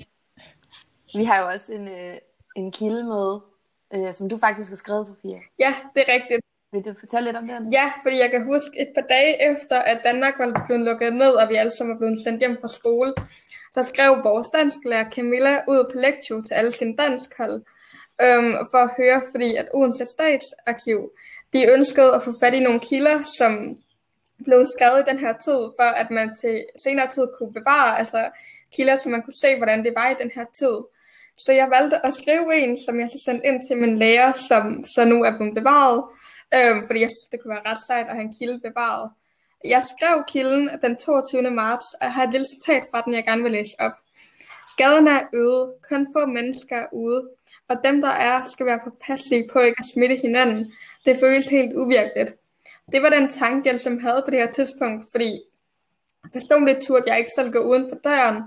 Vi 1.15 1.25
har 1.25 1.41
jo 1.41 1.49
også 1.49 1.73
en, 1.73 1.89
øh, 1.89 2.17
en 2.59 2.73
kilde 2.73 3.05
med, 3.05 3.41
øh, 3.95 4.13
som 4.13 4.29
du 4.29 4.39
faktisk 4.39 4.69
har 4.71 4.77
skrevet, 4.77 5.07
Sofia. 5.07 5.39
Ja, 5.59 5.75
det 5.95 6.01
er 6.07 6.13
rigtigt. 6.15 6.41
Vil 6.73 6.85
du 6.85 6.95
fortælle 7.01 7.25
lidt 7.29 7.37
om 7.37 7.49
den? 7.49 7.73
Ja, 7.73 7.93
fordi 8.03 8.17
jeg 8.19 8.31
kan 8.31 8.45
huske 8.45 8.81
et 8.81 8.91
par 8.97 9.07
dage 9.15 9.51
efter, 9.53 9.79
at 9.79 10.01
Danmark 10.05 10.35
var 10.39 10.65
blevet 10.67 10.85
lukket 10.85 11.13
ned, 11.13 11.33
og 11.41 11.49
vi 11.49 11.55
alle 11.55 11.73
sammen 11.77 11.95
var 11.95 11.99
blevet 11.99 12.25
sendt 12.25 12.41
hjem 12.41 12.57
fra 12.61 12.69
skole, 12.69 13.15
så 13.75 13.83
skrev 13.83 14.11
vores 14.25 14.47
dansklærer 14.55 15.11
Camilla 15.11 15.55
ud 15.69 15.85
på 15.93 15.97
lektion 15.99 16.45
til 16.45 16.55
alle 16.55 16.73
sine 16.73 16.97
danskhold, 16.97 17.57
øhm, 18.25 18.55
for 18.73 18.79
at 18.87 18.91
høre, 18.97 19.23
fordi 19.31 19.57
at 19.57 19.69
Odense 19.75 20.07
Statsarkiv, 20.15 21.01
de 21.53 21.71
ønskede 21.75 22.15
at 22.15 22.23
få 22.23 22.33
fat 22.41 22.55
i 22.55 22.61
nogle 22.61 22.81
kilder, 22.81 23.19
som 23.39 23.53
blev 24.45 24.65
skrevet 24.77 25.01
i 25.01 25.11
den 25.11 25.19
her 25.19 25.33
tid, 25.47 25.61
for 25.79 25.89
at 26.03 26.11
man 26.11 26.37
til 26.41 26.65
senere 26.85 27.11
tid 27.11 27.27
kunne 27.39 27.53
bevare 27.53 27.99
altså 27.99 28.31
kilder, 28.75 28.97
så 28.97 29.09
man 29.09 29.23
kunne 29.23 29.41
se, 29.45 29.57
hvordan 29.57 29.85
det 29.85 29.93
var 29.97 30.09
i 30.11 30.23
den 30.23 30.31
her 30.35 30.45
tid. 30.61 30.77
Så 31.45 31.53
jeg 31.53 31.71
valgte 31.71 32.07
at 32.07 32.15
skrive 32.15 32.57
en, 32.57 32.79
som 32.87 33.01
jeg 33.01 33.09
så 33.09 33.19
sendte 33.25 33.47
ind 33.47 33.61
til 33.69 33.77
min 33.79 33.99
lærer, 33.99 34.33
som 34.33 34.85
så 34.85 35.05
nu 35.05 35.25
er 35.25 35.37
blevet 35.37 35.55
bevaret, 35.55 36.05
øhm, 36.55 36.87
fordi 36.87 37.01
jeg 37.01 37.11
synes, 37.11 37.29
det 37.33 37.41
kunne 37.41 37.55
være 37.55 37.71
ret 37.71 37.87
sejt 37.87 38.07
at 38.09 38.15
have 38.15 38.25
en 38.25 38.35
kilde 38.39 38.61
bevaret. 38.61 39.11
Jeg 39.65 39.83
skrev 39.83 40.25
kilden 40.29 40.71
den 40.83 40.97
22. 40.97 41.51
marts, 41.51 41.87
og 42.01 42.13
har 42.13 42.23
et 42.25 42.33
lille 42.33 42.47
citat 42.55 42.83
fra 42.91 43.01
den, 43.01 43.15
jeg 43.15 43.25
gerne 43.25 43.43
vil 43.43 43.53
læse 43.53 43.77
op. 43.79 43.93
Gaderne 44.77 45.11
er 45.11 45.27
øde, 45.35 45.73
kun 45.89 46.07
få 46.17 46.27
mennesker 46.27 46.77
er 46.77 46.87
ude, 46.93 47.29
og 47.69 47.77
dem 47.85 48.01
der 48.01 48.09
er, 48.09 48.45
skal 48.53 48.67
være 48.67 48.81
påpasselige 48.85 49.49
på 49.53 49.59
ikke 49.59 49.81
at 49.81 49.91
smitte 49.95 50.17
hinanden. 50.17 50.73
Det 51.05 51.17
føles 51.21 51.49
helt 51.49 51.73
uvirkeligt. 51.77 52.35
Det 52.93 53.03
var 53.03 53.09
den 53.09 53.29
tanke, 53.31 53.71
jeg 53.71 53.81
som 53.81 53.99
havde 53.99 54.23
på 54.25 54.31
det 54.31 54.39
her 54.39 54.53
tidspunkt, 54.53 55.05
fordi 55.13 55.41
personligt 56.33 56.83
turde 56.83 57.05
jeg 57.07 57.19
ikke 57.19 57.31
selv 57.37 57.53
gå 57.53 57.59
uden 57.59 57.89
for 57.89 57.99
døren, 58.05 58.43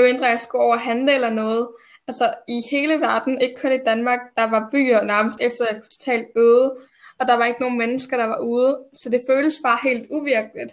medmindre 0.00 0.26
jeg 0.26 0.40
skulle 0.40 0.64
over 0.64 0.76
handle 0.76 1.14
eller 1.14 1.30
noget. 1.30 1.68
Altså 2.08 2.34
i 2.48 2.62
hele 2.70 2.94
verden, 3.00 3.40
ikke 3.40 3.60
kun 3.62 3.72
i 3.72 3.84
Danmark, 3.86 4.20
der 4.36 4.50
var 4.50 4.68
byer 4.72 5.02
nærmest 5.02 5.40
efter 5.40 5.64
et 5.64 5.82
totalt 5.82 6.26
øde, 6.36 6.76
og 7.18 7.28
der 7.28 7.36
var 7.36 7.44
ikke 7.44 7.60
nogen 7.60 7.78
mennesker, 7.78 8.16
der 8.16 8.26
var 8.26 8.38
ude, 8.38 8.84
så 8.94 9.08
det 9.08 9.20
føles 9.30 9.54
bare 9.64 9.78
helt 9.82 10.06
uvirkeligt. 10.10 10.72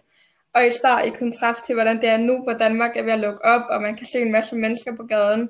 Og 0.56 0.68
især 0.68 1.00
i 1.00 1.10
kontrast 1.10 1.64
til, 1.64 1.76
hvordan 1.76 2.02
det 2.02 2.10
er 2.10 2.18
nu, 2.18 2.44
hvor 2.44 2.54
Danmark 2.54 2.98
er 2.98 3.04
ved 3.04 3.14
at 3.14 3.20
lukke 3.20 3.46
op, 3.46 3.62
og 3.70 3.82
man 3.82 3.96
kan 3.96 4.08
se 4.08 4.22
en 4.22 4.32
masse 4.32 4.56
mennesker 4.56 4.96
på 4.96 5.04
gaden. 5.04 5.50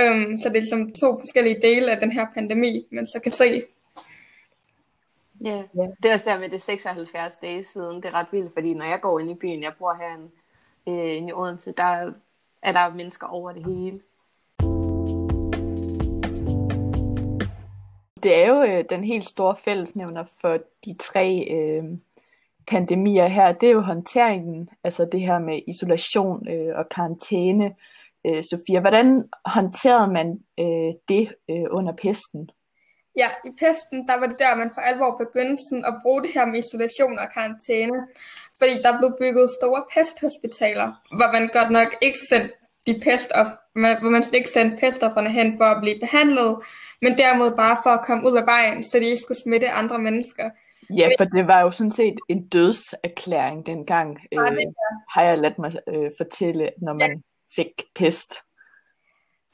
Um, 0.00 0.36
så 0.36 0.48
det 0.48 0.56
er 0.56 0.60
ligesom 0.60 0.92
to 0.92 1.18
forskellige 1.18 1.62
dele 1.62 1.92
af 1.92 2.00
den 2.00 2.12
her 2.12 2.26
pandemi, 2.34 2.86
man 2.92 3.06
så 3.06 3.20
kan 3.22 3.32
se. 3.32 3.62
Ja, 5.44 5.62
yeah. 5.78 5.88
det 6.02 6.10
er 6.10 6.12
også 6.12 6.30
der 6.30 6.40
med 6.40 6.48
det 6.48 6.62
76 6.62 7.36
dage 7.36 7.64
siden. 7.64 7.96
Det 7.96 8.04
er 8.04 8.14
ret 8.14 8.26
vildt, 8.32 8.52
fordi 8.52 8.74
når 8.74 8.84
jeg 8.84 9.00
går 9.00 9.20
ind 9.20 9.30
i 9.30 9.34
byen, 9.34 9.62
jeg 9.62 9.72
bor 9.78 9.94
her 9.94 10.28
øh, 10.88 11.28
i 11.28 11.32
Odense, 11.32 11.74
der 11.76 12.12
at 12.66 12.74
der 12.74 12.94
mennesker 12.94 13.26
over 13.26 13.52
det 13.52 13.64
hele. 13.64 14.00
Det 18.22 18.36
er 18.36 18.46
jo 18.46 18.62
øh, 18.62 18.84
den 18.90 19.04
helt 19.04 19.24
store 19.24 19.56
fællesnævner 19.56 20.24
for 20.40 20.58
de 20.84 20.96
tre 21.00 21.48
øh, 21.50 21.84
pandemier 22.66 23.26
her, 23.26 23.52
det 23.52 23.68
er 23.68 23.72
jo 23.72 23.80
håndteringen, 23.80 24.68
altså 24.84 25.08
det 25.12 25.20
her 25.20 25.38
med 25.38 25.60
isolation 25.66 26.48
øh, 26.48 26.78
og 26.78 26.88
karantæne. 26.88 27.74
Øh, 28.26 28.42
Sofia, 28.42 28.80
hvordan 28.80 29.28
håndterede 29.44 30.12
man 30.12 30.40
øh, 30.60 30.94
det 31.08 31.34
øh, 31.50 31.64
under 31.70 31.92
pesten? 31.92 32.50
Ja, 33.22 33.28
i 33.48 33.50
pesten, 33.62 33.98
der 34.08 34.16
var 34.20 34.26
det 34.26 34.38
der, 34.38 34.60
man 34.62 34.70
for 34.74 34.80
alvor 34.80 35.10
begyndte 35.24 35.62
sådan 35.68 35.88
at 35.90 35.94
bruge 36.02 36.22
det 36.22 36.30
her 36.36 36.46
med 36.46 36.58
isolation 36.64 37.18
og 37.18 37.28
karantæne. 37.36 37.98
Fordi 38.58 38.74
der 38.84 38.98
blev 38.98 39.10
bygget 39.22 39.50
store 39.58 39.82
pesthospitaler, 39.94 40.88
hvor 41.18 41.28
man 41.36 41.44
godt 41.58 41.70
nok 41.78 41.90
ikke 42.06 42.18
sendte 42.30 42.54
de 42.86 42.94
hvor 44.00 44.10
man 44.10 44.22
ikke 44.34 44.50
sendte 44.50 44.76
peststofferne 44.80 45.30
hen 45.30 45.56
for 45.56 45.64
at 45.64 45.80
blive 45.82 46.00
behandlet, 46.00 46.56
men 47.02 47.18
derimod 47.18 47.50
bare 47.50 47.76
for 47.82 47.90
at 47.90 48.04
komme 48.06 48.30
ud 48.30 48.36
af 48.36 48.46
vejen, 48.46 48.84
så 48.84 48.98
de 48.98 49.04
ikke 49.04 49.22
skulle 49.22 49.42
smitte 49.44 49.68
andre 49.70 49.98
mennesker. 49.98 50.50
Ja, 50.90 51.08
for 51.18 51.24
det 51.24 51.46
var 51.46 51.60
jo 51.60 51.70
sådan 51.70 51.90
set 51.90 52.18
en 52.28 52.48
dødserklæring 52.48 53.66
dengang, 53.66 54.18
Ja, 54.32 54.36
det 54.36 54.52
øh, 54.52 54.72
har 55.10 55.22
jeg 55.22 55.38
ladt 55.38 55.58
mig 55.58 55.72
øh, 55.88 56.10
fortælle, 56.20 56.70
når 56.82 56.92
man 56.92 57.22
fik 57.56 57.72
pest. 57.94 58.34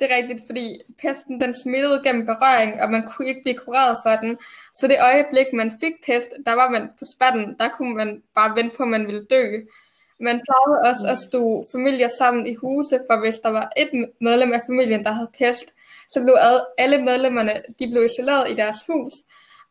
Det 0.03 0.13
er 0.13 0.17
rigtigt, 0.17 0.43
fordi 0.47 0.81
pesten 1.03 1.41
den 1.41 1.55
smittede 1.63 2.01
gennem 2.05 2.27
berøring, 2.27 2.83
og 2.83 2.91
man 2.91 3.03
kunne 3.03 3.29
ikke 3.29 3.43
blive 3.43 3.59
kureret 3.59 3.97
for 4.05 4.11
den. 4.11 4.39
Så 4.75 4.87
det 4.87 4.97
øjeblik, 5.01 5.47
man 5.53 5.73
fik 5.81 5.93
pest, 6.07 6.31
der 6.47 6.55
var 6.55 6.69
man 6.71 6.83
på 6.99 7.05
spatten, 7.15 7.57
der 7.61 7.69
kunne 7.69 7.95
man 7.95 8.23
bare 8.35 8.57
vente 8.57 8.77
på, 8.77 8.83
at 8.83 8.89
man 8.89 9.07
ville 9.07 9.25
dø. 9.25 9.47
Man 10.21 10.41
plejede 10.47 10.83
også 10.91 11.09
at 11.11 11.19
stå 11.19 11.67
familier 11.73 12.09
sammen 12.19 12.47
i 12.47 12.55
huse, 12.55 12.99
for 13.11 13.21
hvis 13.21 13.39
der 13.39 13.49
var 13.49 13.73
et 13.77 14.09
medlem 14.21 14.53
af 14.53 14.61
familien, 14.67 15.05
der 15.05 15.13
havde 15.13 15.31
pest, 15.39 15.67
så 16.09 16.23
blev 16.23 16.37
alle 16.79 17.03
medlemmerne 17.03 17.63
de 17.79 17.87
blev 17.91 18.05
isoleret 18.05 18.51
i 18.51 18.55
deres 18.55 18.81
hus, 18.87 19.13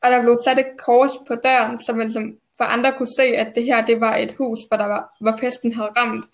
og 0.02 0.12
der 0.12 0.22
blev 0.22 0.38
sat 0.44 0.60
et 0.60 0.72
kors 0.86 1.12
på 1.28 1.36
døren, 1.36 1.82
så 1.82 1.94
man 1.94 2.08
ligesom 2.08 2.38
for 2.58 2.64
andre 2.64 2.92
kunne 2.92 3.16
se, 3.18 3.24
at 3.24 3.56
det 3.56 3.64
her 3.64 3.86
det 3.86 4.02
var 4.02 4.16
et 4.16 4.32
hus, 4.32 4.60
hvor, 4.68 4.78
der 4.78 4.86
var, 4.86 5.18
hvor 5.22 5.38
pesten 5.38 5.74
havde 5.74 5.90
ramt. 5.98 6.26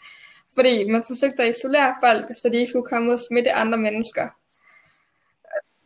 Fordi 0.58 0.92
man 0.92 1.04
forsøgte 1.08 1.44
at 1.44 1.58
isolere 1.58 1.96
folk, 2.04 2.26
så 2.42 2.50
de 2.50 2.58
ikke 2.58 2.70
skulle 2.70 2.88
komme 2.88 3.10
ud 3.10 3.14
og 3.14 3.20
smitte 3.30 3.52
andre 3.52 3.78
mennesker. 3.78 4.28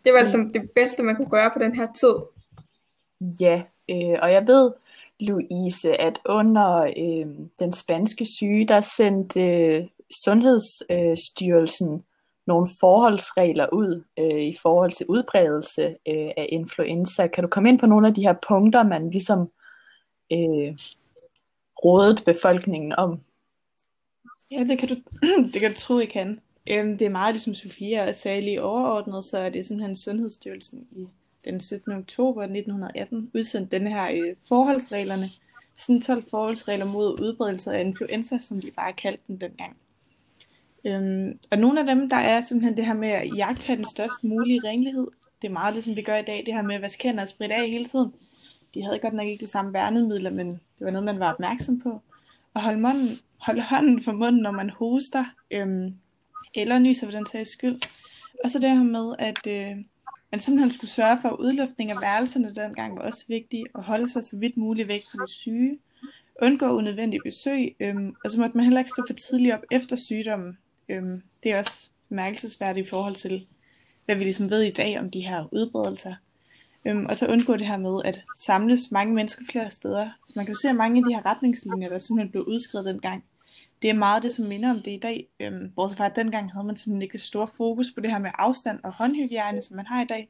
Det 0.05 0.13
var 0.13 0.19
altså 0.19 0.49
det 0.53 0.71
bedste, 0.75 1.03
man 1.03 1.15
kunne 1.15 1.29
gøre 1.29 1.51
på 1.53 1.59
den 1.59 1.75
her 1.75 1.87
tid. 1.99 2.15
Ja, 3.39 3.63
øh, 3.89 4.19
og 4.21 4.31
jeg 4.31 4.47
ved, 4.47 4.71
Louise, 5.19 6.01
at 6.01 6.19
under 6.25 6.81
øh, 6.81 7.27
den 7.59 7.73
spanske 7.73 8.25
syge, 8.25 8.67
der 8.67 8.79
sendte 8.79 9.41
øh, 9.41 9.87
Sundhedsstyrelsen 10.25 11.93
øh, 11.93 11.99
nogle 12.47 12.67
forholdsregler 12.79 13.67
ud 13.73 14.03
øh, 14.19 14.41
i 14.41 14.57
forhold 14.61 14.91
til 14.91 15.05
udbredelse 15.09 15.83
øh, 15.83 16.31
af 16.37 16.47
influenza. 16.49 17.27
Kan 17.27 17.43
du 17.43 17.47
komme 17.47 17.69
ind 17.69 17.79
på 17.79 17.85
nogle 17.85 18.07
af 18.07 18.13
de 18.13 18.21
her 18.21 18.35
punkter, 18.47 18.83
man 18.83 19.09
ligesom 19.09 19.39
øh, 20.31 20.77
rådede 21.85 22.23
befolkningen 22.25 22.93
om? 22.97 23.21
Ja, 24.51 24.63
det 24.63 24.79
kan 24.79 24.89
du, 24.89 24.95
det 25.53 25.61
kan 25.61 25.71
du 25.71 25.77
tro, 25.77 25.99
jeg 25.99 26.09
kan. 26.09 26.39
Øhm, 26.69 26.97
det 26.97 27.05
er 27.05 27.09
meget 27.09 27.33
ligesom 27.33 27.55
Sofia 27.55 28.07
og 28.07 28.15
sagde 28.15 28.41
lige 28.41 28.63
overordnet, 28.63 29.25
så 29.25 29.37
er 29.37 29.49
det 29.49 29.65
simpelthen 29.65 29.95
Sundhedsstyrelsen 29.95 30.87
i 30.91 31.07
den 31.45 31.59
17. 31.59 31.91
oktober 31.91 32.41
1918 32.41 33.31
udsendt 33.33 33.71
den 33.71 33.87
her 33.87 34.11
øh, 34.11 34.35
forholdsreglerne. 34.47 35.25
Sådan 35.75 36.01
12 36.01 36.23
forholdsregler 36.29 36.85
mod 36.85 37.21
udbredelse 37.21 37.73
af 37.73 37.81
influenza, 37.81 38.39
som 38.39 38.61
de 38.61 38.71
bare 38.71 38.93
kaldte 38.93 39.23
den 39.27 39.41
dengang. 39.41 39.77
Øhm, 40.85 41.39
og 41.51 41.57
nogle 41.57 41.79
af 41.79 41.85
dem, 41.85 42.09
der 42.09 42.15
er 42.15 42.43
simpelthen 42.43 42.77
det 42.77 42.85
her 42.85 42.93
med 42.93 43.09
at 43.09 43.37
jagte 43.37 43.75
den 43.75 43.85
størst 43.85 44.23
mulige 44.23 44.61
renlighed. 44.63 45.07
Det 45.41 45.47
er 45.47 45.51
meget 45.51 45.73
ligesom 45.73 45.95
vi 45.95 46.01
gør 46.01 46.17
i 46.17 46.23
dag, 46.23 46.43
det 46.45 46.53
her 46.53 46.61
med 46.61 46.75
at 46.75 46.81
vaske 46.81 47.03
hænder 47.03 47.21
og 47.21 47.27
spritte 47.27 47.55
af 47.55 47.69
hele 47.69 47.85
tiden. 47.85 48.13
De 48.73 48.83
havde 48.83 48.99
godt 48.99 49.13
nok 49.13 49.27
ikke 49.27 49.45
de 49.45 49.49
samme 49.49 49.73
værnemidler, 49.73 50.29
men 50.29 50.51
det 50.51 50.85
var 50.85 50.91
noget, 50.91 51.05
man 51.05 51.19
var 51.19 51.33
opmærksom 51.33 51.81
på. 51.81 52.01
Og 52.53 52.61
holde, 52.61 52.79
munden, 52.79 53.19
holde 53.41 53.61
hånden 53.61 54.03
for 54.03 54.11
munden, 54.11 54.41
når 54.41 54.51
man 54.51 54.69
hoster, 54.69 55.25
øhm, 55.51 55.95
eller 56.55 56.79
nyser 56.79 57.07
for 57.07 57.11
den 57.11 57.25
sags 57.25 57.49
skyld. 57.49 57.81
Og 58.43 58.51
så 58.51 58.59
det 58.59 58.69
her 58.69 58.83
med, 58.83 59.15
at 59.19 59.47
øh, 59.47 59.77
man 60.31 60.39
simpelthen 60.39 60.71
skulle 60.71 60.91
sørge 60.91 61.17
for, 61.21 61.29
at 61.29 61.39
udluftning 61.39 61.91
af 61.91 61.97
værelserne 62.01 62.55
dengang 62.55 62.95
var 62.95 63.01
også 63.01 63.25
vigtigt, 63.27 63.67
og 63.73 63.83
holde 63.83 64.09
sig 64.09 64.23
så 64.23 64.37
vidt 64.39 64.57
muligt 64.57 64.87
væk 64.87 65.03
fra 65.11 65.25
de 65.25 65.31
syge, 65.31 65.79
undgå 66.41 66.65
unødvendige 66.65 67.21
besøg, 67.23 67.75
øhm, 67.79 68.15
og 68.23 68.31
så 68.31 68.39
måtte 68.39 68.57
man 68.57 68.63
heller 68.63 68.79
ikke 68.79 68.91
stå 68.91 69.03
for 69.07 69.13
tidligt 69.13 69.53
op 69.53 69.63
efter 69.71 69.95
sygdommen. 69.95 70.57
Øhm, 70.89 71.21
det 71.43 71.51
er 71.51 71.59
også 71.59 71.89
mærkelsesværdigt 72.09 72.87
i 72.87 72.89
forhold 72.89 73.15
til, 73.15 73.47
hvad 74.05 74.15
vi 74.15 74.23
ligesom 74.23 74.49
ved 74.49 74.61
i 74.61 74.71
dag 74.71 74.99
om 74.99 75.11
de 75.11 75.21
her 75.21 75.47
udbredelser. 75.51 76.13
Øhm, 76.85 77.05
og 77.05 77.17
så 77.17 77.27
undgå 77.27 77.57
det 77.57 77.67
her 77.67 77.77
med 77.77 78.01
at 78.05 78.21
samles 78.37 78.91
mange 78.91 79.13
mennesker 79.13 79.45
flere 79.51 79.69
steder. 79.69 80.09
Så 80.23 80.33
man 80.35 80.45
kan 80.45 80.53
jo 80.53 80.59
se, 80.61 80.69
at 80.69 80.75
mange 80.75 80.97
af 80.97 81.03
de 81.07 81.13
her 81.13 81.25
retningslinjer, 81.25 81.89
der 81.89 81.97
simpelthen 81.97 82.31
blev 82.31 82.43
udskrevet 82.43 82.85
dengang, 82.85 83.23
det 83.81 83.89
er 83.89 83.93
meget 83.93 84.23
det, 84.23 84.31
som 84.31 84.45
minder 84.45 84.69
om 84.69 84.75
det 84.75 84.91
i 84.91 84.99
dag. 84.99 85.27
Øhm, 85.39 85.71
bortset 85.75 85.97
fra, 85.97 86.05
at 86.05 86.15
dengang 86.15 86.51
havde 86.51 86.65
man 86.65 86.75
simpelthen 86.75 87.01
ikke 87.01 87.13
det 87.13 87.21
store 87.21 87.47
fokus 87.57 87.91
på 87.95 88.01
det 88.01 88.11
her 88.11 88.19
med 88.19 88.31
afstand 88.33 88.79
og 88.83 88.93
håndhygiejne, 88.93 89.61
som 89.61 89.75
man 89.75 89.85
har 89.85 90.01
i 90.01 90.05
dag. 90.05 90.29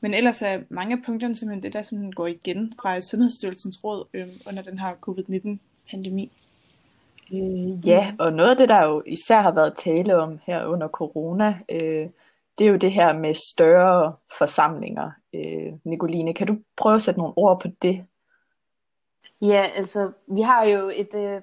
Men 0.00 0.14
ellers 0.14 0.42
er 0.42 0.62
mange 0.68 0.96
af 0.96 1.02
punkterne 1.06 1.34
simpelthen 1.34 1.62
det, 1.62 1.72
der 1.72 1.82
simpelthen 1.82 2.14
går 2.14 2.26
igen 2.26 2.72
fra 2.82 3.00
Sundhedsstyrelsens 3.00 3.84
råd 3.84 4.06
øhm, 4.14 4.30
under 4.48 4.62
den 4.62 4.78
her 4.78 4.94
covid-19-pandemi. 5.00 6.32
Øh, 7.32 7.88
ja, 7.88 8.12
og 8.18 8.32
noget 8.32 8.50
af 8.50 8.56
det, 8.56 8.68
der 8.68 8.86
jo 8.86 9.02
især 9.06 9.40
har 9.40 9.52
været 9.52 9.76
tale 9.76 10.16
om 10.16 10.38
her 10.46 10.64
under 10.66 10.88
corona, 10.88 11.58
øh, 11.68 12.08
det 12.58 12.66
er 12.66 12.70
jo 12.70 12.76
det 12.76 12.92
her 12.92 13.12
med 13.12 13.34
større 13.54 14.14
forsamlinger. 14.38 15.10
Øh, 15.34 15.72
Nicoline, 15.84 16.34
kan 16.34 16.46
du 16.46 16.58
prøve 16.76 16.94
at 16.94 17.02
sætte 17.02 17.20
nogle 17.20 17.34
ord 17.36 17.60
på 17.60 17.68
det? 17.82 18.04
Ja, 19.42 19.66
altså, 19.76 20.12
vi 20.26 20.40
har 20.40 20.64
jo 20.64 20.90
et, 20.94 21.14
øh, 21.14 21.40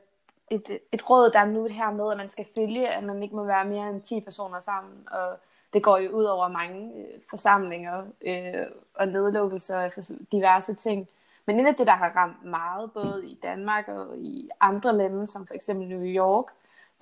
et, 0.51 0.79
et 0.91 1.09
råd, 1.09 1.31
der 1.31 1.39
er 1.39 1.45
nu 1.45 1.63
her 1.65 1.91
med, 1.91 2.11
at 2.11 2.17
man 2.17 2.29
skal 2.29 2.45
følge, 2.55 2.89
at 2.89 3.03
man 3.03 3.23
ikke 3.23 3.35
må 3.35 3.43
være 3.43 3.65
mere 3.65 3.89
end 3.89 4.01
10 4.01 4.21
personer 4.21 4.61
sammen, 4.61 5.07
og 5.11 5.37
det 5.73 5.83
går 5.83 5.97
jo 5.97 6.09
ud 6.09 6.23
over 6.23 6.47
mange 6.47 6.91
øh, 6.95 7.21
forsamlinger 7.29 8.03
øh, 8.21 8.65
og 8.93 9.07
nedlukkelser 9.07 9.85
og 9.85 9.91
diverse 10.31 10.73
ting. 10.73 11.07
Men 11.45 11.59
en 11.59 11.67
af 11.67 11.75
det, 11.75 11.87
der 11.87 11.93
har 11.93 12.09
ramt 12.15 12.45
meget, 12.45 12.91
både 12.91 13.27
i 13.27 13.39
Danmark 13.43 13.87
og 13.87 14.17
i 14.17 14.49
andre 14.59 14.95
lande, 14.95 15.27
som 15.27 15.47
for 15.47 15.53
eksempel 15.53 15.87
New 15.87 16.03
York, 16.03 16.45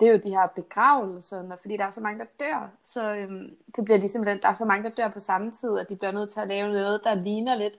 det 0.00 0.08
er 0.08 0.12
jo 0.12 0.20
de 0.24 0.30
her 0.30 0.46
begravelser, 0.46 1.56
fordi 1.60 1.76
der 1.76 1.84
er 1.84 1.90
så 1.90 2.00
mange, 2.00 2.18
der 2.18 2.26
dør, 2.40 2.70
så, 2.84 3.14
øhm, 3.14 3.56
så 3.74 3.82
bliver 3.82 3.98
ligesom 3.98 4.02
de 4.02 4.08
simpelthen, 4.08 4.42
der 4.42 4.48
er 4.48 4.54
så 4.54 4.64
mange, 4.64 4.84
der 4.84 4.94
dør 4.94 5.08
på 5.08 5.20
samme 5.20 5.50
tid, 5.50 5.78
at 5.78 5.88
de 5.88 5.96
bliver 5.96 6.12
nødt 6.12 6.30
til 6.30 6.40
at 6.40 6.48
lave 6.48 6.72
noget, 6.72 7.00
der 7.04 7.14
ligner 7.14 7.54
lidt 7.54 7.74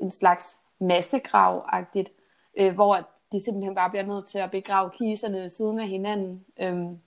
en 0.00 0.10
slags 0.10 0.58
massegrav 0.78 1.68
øh, 2.56 2.74
hvor 2.74 3.08
de 3.32 3.44
simpelthen 3.44 3.74
bare 3.74 3.90
bliver 3.90 4.06
nødt 4.06 4.28
til 4.28 4.38
at 4.38 4.50
begrave 4.50 4.90
kiserne 4.90 5.38
ved 5.38 5.48
siden 5.48 5.80
af 5.80 5.88
hinanden. 5.88 6.44
Øhm, 6.60 6.98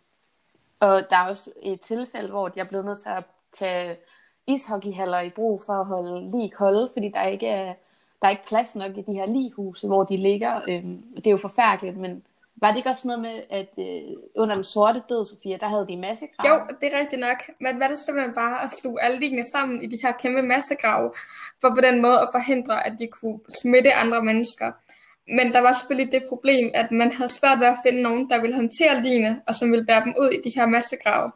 og 0.79 1.09
der 1.09 1.17
er 1.17 1.29
også 1.29 1.51
et 1.61 1.81
tilfælde, 1.81 2.29
hvor 2.29 2.51
jeg 2.55 2.61
er 2.63 2.67
blevet 2.67 2.85
nødt 2.85 2.99
til 2.99 3.09
at 3.09 3.23
tage 3.59 3.97
ishockeyhaller 4.47 5.19
i 5.19 5.29
brug 5.29 5.61
for 5.65 5.73
at 5.73 5.85
holde 5.85 6.31
lige 6.31 6.49
kolde, 6.49 6.89
fordi 6.93 7.09
der 7.09 7.23
ikke 7.23 7.47
er, 7.47 7.73
der 8.21 8.27
er 8.27 8.29
ikke 8.29 8.47
plads 8.47 8.75
nok 8.75 8.97
i 8.97 9.01
de 9.01 9.13
her 9.13 9.25
lighuse, 9.25 9.87
hvor 9.87 10.03
de 10.03 10.17
ligger. 10.17 10.61
Øhm, 10.69 11.03
det 11.15 11.27
er 11.27 11.31
jo 11.31 11.37
forfærdeligt, 11.37 11.97
men 11.97 12.23
var 12.61 12.69
det 12.69 12.77
ikke 12.77 12.89
også 12.89 13.07
noget 13.07 13.21
med, 13.21 13.41
at 13.49 13.69
øh, 13.77 14.17
under 14.35 14.55
den 14.55 14.63
sorte 14.63 15.03
død, 15.09 15.25
Sofia, 15.25 15.57
der 15.57 15.67
havde 15.67 15.87
de 15.87 15.97
massegrave? 15.97 16.55
Jo, 16.55 16.61
det 16.81 16.93
er 16.93 16.99
rigtigt 16.99 17.19
nok. 17.19 17.39
Men 17.59 17.79
var 17.79 17.87
det 17.87 17.97
simpelthen 18.05 18.33
bare 18.33 18.63
at 18.63 18.71
stue 18.71 19.01
alle 19.03 19.19
liggende 19.19 19.51
sammen 19.51 19.81
i 19.81 19.87
de 19.87 19.99
her 20.03 20.11
kæmpe 20.11 20.41
massegrave, 20.41 21.11
for 21.61 21.69
på 21.69 21.81
den 21.81 22.01
måde 22.01 22.19
at 22.19 22.29
forhindre, 22.31 22.87
at 22.87 22.93
de 22.99 23.07
kunne 23.07 23.39
smitte 23.61 23.93
andre 23.93 24.23
mennesker. 24.23 24.71
Men 25.37 25.53
der 25.53 25.59
var 25.59 25.73
selvfølgelig 25.73 26.11
det 26.11 26.23
problem, 26.29 26.71
at 26.73 26.91
man 26.91 27.11
havde 27.11 27.33
svært 27.33 27.59
ved 27.59 27.67
at 27.67 27.77
finde 27.85 28.01
nogen, 28.01 28.29
der 28.29 28.41
ville 28.41 28.55
håndtere 28.55 29.03
ligene, 29.03 29.41
og 29.47 29.55
som 29.55 29.71
ville 29.71 29.85
bære 29.85 30.03
dem 30.03 30.13
ud 30.19 30.29
i 30.29 30.49
de 30.49 30.55
her 30.55 30.65
massegrave. 30.65 31.31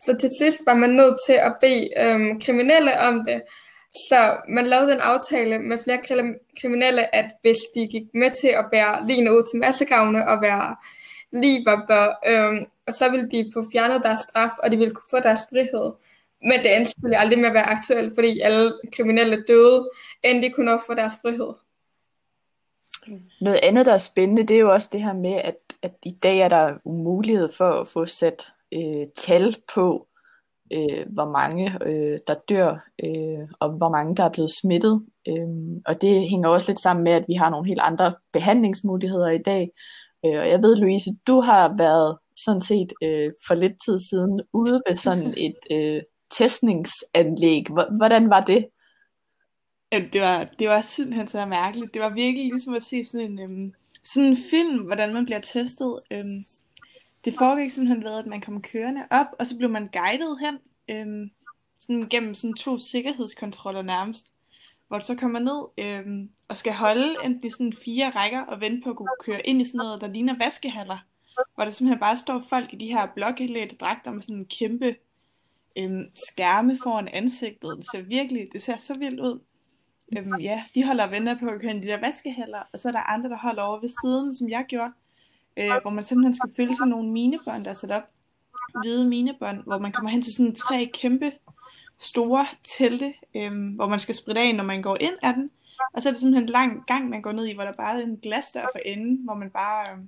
Så 0.00 0.16
til 0.20 0.30
sidst 0.40 0.60
var 0.66 0.74
man 0.74 0.90
nødt 0.90 1.16
til 1.26 1.32
at 1.32 1.54
bede 1.60 1.88
øhm, 1.96 2.40
kriminelle 2.40 3.00
om 3.00 3.24
det. 3.28 3.42
Så 4.08 4.36
man 4.48 4.66
lavede 4.66 4.92
en 4.92 5.00
aftale 5.00 5.58
med 5.58 5.78
flere 5.78 5.98
kriminelle, 6.60 7.14
at 7.14 7.24
hvis 7.42 7.58
de 7.74 7.86
gik 7.86 8.02
med 8.14 8.30
til 8.40 8.48
at 8.48 8.64
bære 8.72 9.06
ligene 9.06 9.32
ud 9.32 9.42
til 9.50 9.60
massegravene 9.60 10.28
og 10.28 10.42
være 10.42 10.76
livvogter, 11.32 12.14
øhm, 12.26 12.66
og 12.86 12.92
så 12.94 13.10
ville 13.10 13.30
de 13.30 13.50
få 13.54 13.64
fjernet 13.72 14.02
deres 14.02 14.20
straf, 14.20 14.50
og 14.62 14.72
de 14.72 14.76
ville 14.76 14.94
kunne 14.94 15.10
få 15.10 15.20
deres 15.20 15.40
frihed. 15.50 15.92
Men 16.44 16.58
det 16.62 16.76
endte 16.76 16.90
selvfølgelig 16.90 17.20
aldrig 17.20 17.38
med 17.38 17.48
at 17.48 17.54
være 17.54 17.70
aktuelt, 17.76 18.14
fordi 18.14 18.40
alle 18.40 18.72
kriminelle 18.96 19.44
døde, 19.48 19.90
inden 20.24 20.42
de 20.42 20.50
kunne 20.50 20.66
nå 20.66 20.80
få 20.86 20.94
deres 20.94 21.14
frihed. 21.22 21.52
Noget 23.40 23.60
andet, 23.62 23.86
der 23.86 23.92
er 23.92 23.98
spændende, 23.98 24.42
det 24.42 24.56
er 24.56 24.60
jo 24.60 24.72
også 24.72 24.88
det 24.92 25.02
her 25.02 25.12
med, 25.12 25.34
at, 25.34 25.56
at 25.82 25.92
i 26.04 26.10
dag 26.22 26.38
er 26.38 26.48
der 26.48 26.88
mulighed 26.88 27.48
for 27.52 27.70
at 27.80 27.88
få 27.88 28.06
sat 28.06 28.46
øh, 28.72 29.06
tal 29.16 29.56
på, 29.74 30.06
øh, 30.72 31.06
hvor 31.12 31.30
mange 31.30 31.78
øh, 31.86 32.18
der 32.26 32.34
dør, 32.48 32.70
øh, 33.04 33.48
og 33.60 33.70
hvor 33.70 33.88
mange 33.88 34.16
der 34.16 34.24
er 34.24 34.32
blevet 34.32 34.50
smittet. 34.62 35.06
Øh, 35.28 35.48
og 35.86 36.02
det 36.02 36.30
hænger 36.30 36.48
også 36.48 36.70
lidt 36.70 36.82
sammen 36.82 37.04
med, 37.04 37.12
at 37.12 37.24
vi 37.28 37.34
har 37.34 37.50
nogle 37.50 37.68
helt 37.68 37.80
andre 37.80 38.14
behandlingsmuligheder 38.32 39.30
i 39.30 39.42
dag. 39.42 39.70
Øh, 40.24 40.40
og 40.40 40.48
jeg 40.48 40.62
ved, 40.62 40.76
Louise, 40.76 41.10
du 41.26 41.40
har 41.40 41.74
været 41.78 42.18
sådan 42.44 42.60
set 42.60 42.92
øh, 43.02 43.32
for 43.46 43.54
lidt 43.54 43.76
tid 43.84 43.98
siden 44.10 44.40
ude 44.52 44.82
ved 44.88 44.96
sådan 44.96 45.34
et 45.36 45.58
øh, 45.70 46.02
testningsanlæg. 46.30 47.66
Hvordan 47.98 48.30
var 48.30 48.40
det? 48.40 48.66
Det 49.92 50.20
var, 50.20 50.44
det 50.58 50.68
var 50.68 50.80
simpelthen 50.80 51.28
så 51.28 51.46
mærkeligt. 51.46 51.94
Det 51.94 52.02
var 52.02 52.10
virkelig 52.10 52.46
ligesom 52.46 52.74
at 52.74 52.82
se 52.82 53.04
sådan 53.04 53.30
en, 53.30 53.38
øhm, 53.38 53.74
sådan 54.04 54.30
en 54.30 54.36
film, 54.50 54.78
hvordan 54.78 55.14
man 55.14 55.24
bliver 55.24 55.40
testet. 55.40 56.02
Øhm, 56.10 56.44
det 57.24 57.34
foregik 57.38 57.70
simpelthen 57.70 58.04
ved, 58.04 58.18
at 58.18 58.26
man 58.26 58.40
kom 58.40 58.62
kørende 58.62 59.02
op, 59.10 59.26
og 59.38 59.46
så 59.46 59.56
blev 59.56 59.70
man 59.70 59.88
guidet 59.92 60.38
hen, 60.40 60.58
øhm, 60.88 61.30
sådan 61.78 62.08
gennem 62.08 62.34
sådan 62.34 62.54
to 62.54 62.78
sikkerhedskontroller 62.78 63.82
nærmest, 63.82 64.32
hvor 64.88 64.98
du 64.98 65.04
så 65.04 65.14
kommer 65.14 65.38
ned 65.38 65.86
øhm, 65.86 66.30
og 66.48 66.56
skal 66.56 66.72
holde 66.72 67.16
enten 67.24 67.44
i 67.44 67.50
sådan 67.50 67.72
fire 67.84 68.10
rækker 68.10 68.40
og 68.40 68.60
vente 68.60 68.84
på 68.84 68.90
at 68.90 68.96
kunne 68.96 69.08
køre 69.24 69.46
ind 69.46 69.60
i 69.60 69.64
sådan 69.64 69.78
noget, 69.78 70.00
der 70.00 70.06
ligner 70.06 70.38
vaskehaller, 70.38 70.98
hvor 71.54 71.64
der 71.64 71.70
simpelthen 71.70 72.00
bare 72.00 72.18
står 72.18 72.44
folk 72.48 72.72
i 72.72 72.76
de 72.76 72.86
her 72.86 73.06
blåklædte 73.14 73.76
dragter 73.76 74.12
med 74.12 74.20
sådan 74.20 74.36
en 74.36 74.44
kæmpe 74.44 74.96
øhm, 75.78 76.04
skærme 76.28 76.78
foran 76.82 77.08
ansigtet. 77.08 77.76
Det 77.76 77.86
ser 77.92 78.02
virkelig, 78.02 78.48
det 78.52 78.62
ser 78.62 78.76
så 78.76 78.98
vildt 78.98 79.20
ud. 79.20 79.40
Øhm, 80.18 80.40
ja, 80.40 80.64
de 80.74 80.86
holder 80.86 81.06
venner 81.06 81.38
på 81.38 81.46
at 81.46 81.60
køre 81.60 81.72
de 81.72 81.82
der 81.82 82.00
vaskehaller, 82.00 82.62
og 82.72 82.78
så 82.78 82.88
er 82.88 82.92
der 82.92 83.10
andre, 83.10 83.30
der 83.30 83.38
holder 83.38 83.62
over 83.62 83.80
ved 83.80 83.88
siden, 84.02 84.34
som 84.34 84.48
jeg 84.48 84.64
gjorde, 84.68 84.92
øh, 85.56 85.72
hvor 85.82 85.90
man 85.90 86.04
simpelthen 86.04 86.34
skal 86.34 86.50
følge 86.56 86.74
sådan 86.74 86.90
nogle 86.90 87.10
minebånd, 87.10 87.64
der 87.64 87.70
er 87.70 87.74
sat 87.74 87.90
op, 87.90 88.08
hvide 88.80 89.08
minebånd, 89.08 89.62
hvor 89.62 89.78
man 89.78 89.92
kommer 89.92 90.10
hen 90.10 90.22
til 90.22 90.34
sådan 90.34 90.54
tre 90.54 90.90
kæmpe 90.94 91.32
store 91.98 92.46
telte, 92.78 93.14
øhm, 93.36 93.68
hvor 93.68 93.86
man 93.86 93.98
skal 93.98 94.14
spritte 94.14 94.40
af, 94.40 94.54
når 94.54 94.64
man 94.64 94.82
går 94.82 94.96
ind 95.00 95.14
af 95.22 95.34
den, 95.34 95.50
og 95.92 96.02
så 96.02 96.08
er 96.08 96.12
det 96.12 96.20
simpelthen 96.20 96.44
en 96.44 96.50
lang 96.50 96.86
gang, 96.86 97.08
man 97.08 97.22
går 97.22 97.32
ned 97.32 97.46
i, 97.46 97.54
hvor 97.54 97.64
der 97.64 97.72
bare 97.72 98.00
er 98.00 98.04
en 98.04 98.16
glasdør 98.16 98.66
for 98.72 98.78
enden, 98.78 99.24
hvor 99.24 99.34
man 99.34 99.50
bare... 99.50 99.92
Øh, 99.92 99.98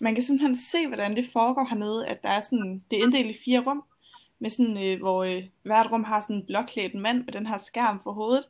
man 0.00 0.14
kan 0.14 0.22
simpelthen 0.22 0.56
se, 0.56 0.86
hvordan 0.86 1.16
det 1.16 1.26
foregår 1.32 1.64
hernede, 1.64 2.06
at 2.06 2.22
der 2.22 2.28
er 2.28 2.40
sådan, 2.40 2.82
det 2.90 2.98
er 2.98 3.02
inddelt 3.02 3.30
i 3.30 3.38
fire 3.44 3.60
rum, 3.60 3.84
med 4.38 4.50
sådan, 4.50 4.84
øh, 4.84 4.98
hvor 5.00 5.24
øh, 5.24 5.42
hvert 5.62 5.92
rum 5.92 6.04
har 6.04 6.20
sådan 6.20 6.36
en 6.36 6.46
blåklædt 6.46 6.94
mand 6.94 7.24
med 7.24 7.32
den 7.32 7.46
her 7.46 7.58
skærm 7.58 8.00
for 8.02 8.12
hovedet, 8.12 8.44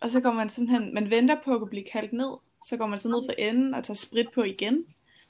og 0.00 0.10
så 0.10 0.20
går 0.20 0.32
man 0.32 0.50
simpelthen, 0.50 0.94
man 0.94 1.10
venter 1.10 1.36
på 1.44 1.54
at 1.54 1.70
blive 1.70 1.84
kaldt 1.92 2.12
ned, 2.12 2.36
så 2.68 2.76
går 2.76 2.86
man 2.86 2.98
så 2.98 3.08
ned 3.08 3.22
for 3.26 3.32
enden 3.38 3.74
og 3.74 3.84
tager 3.84 3.96
sprit 3.96 4.26
på 4.34 4.42
igen, 4.42 4.84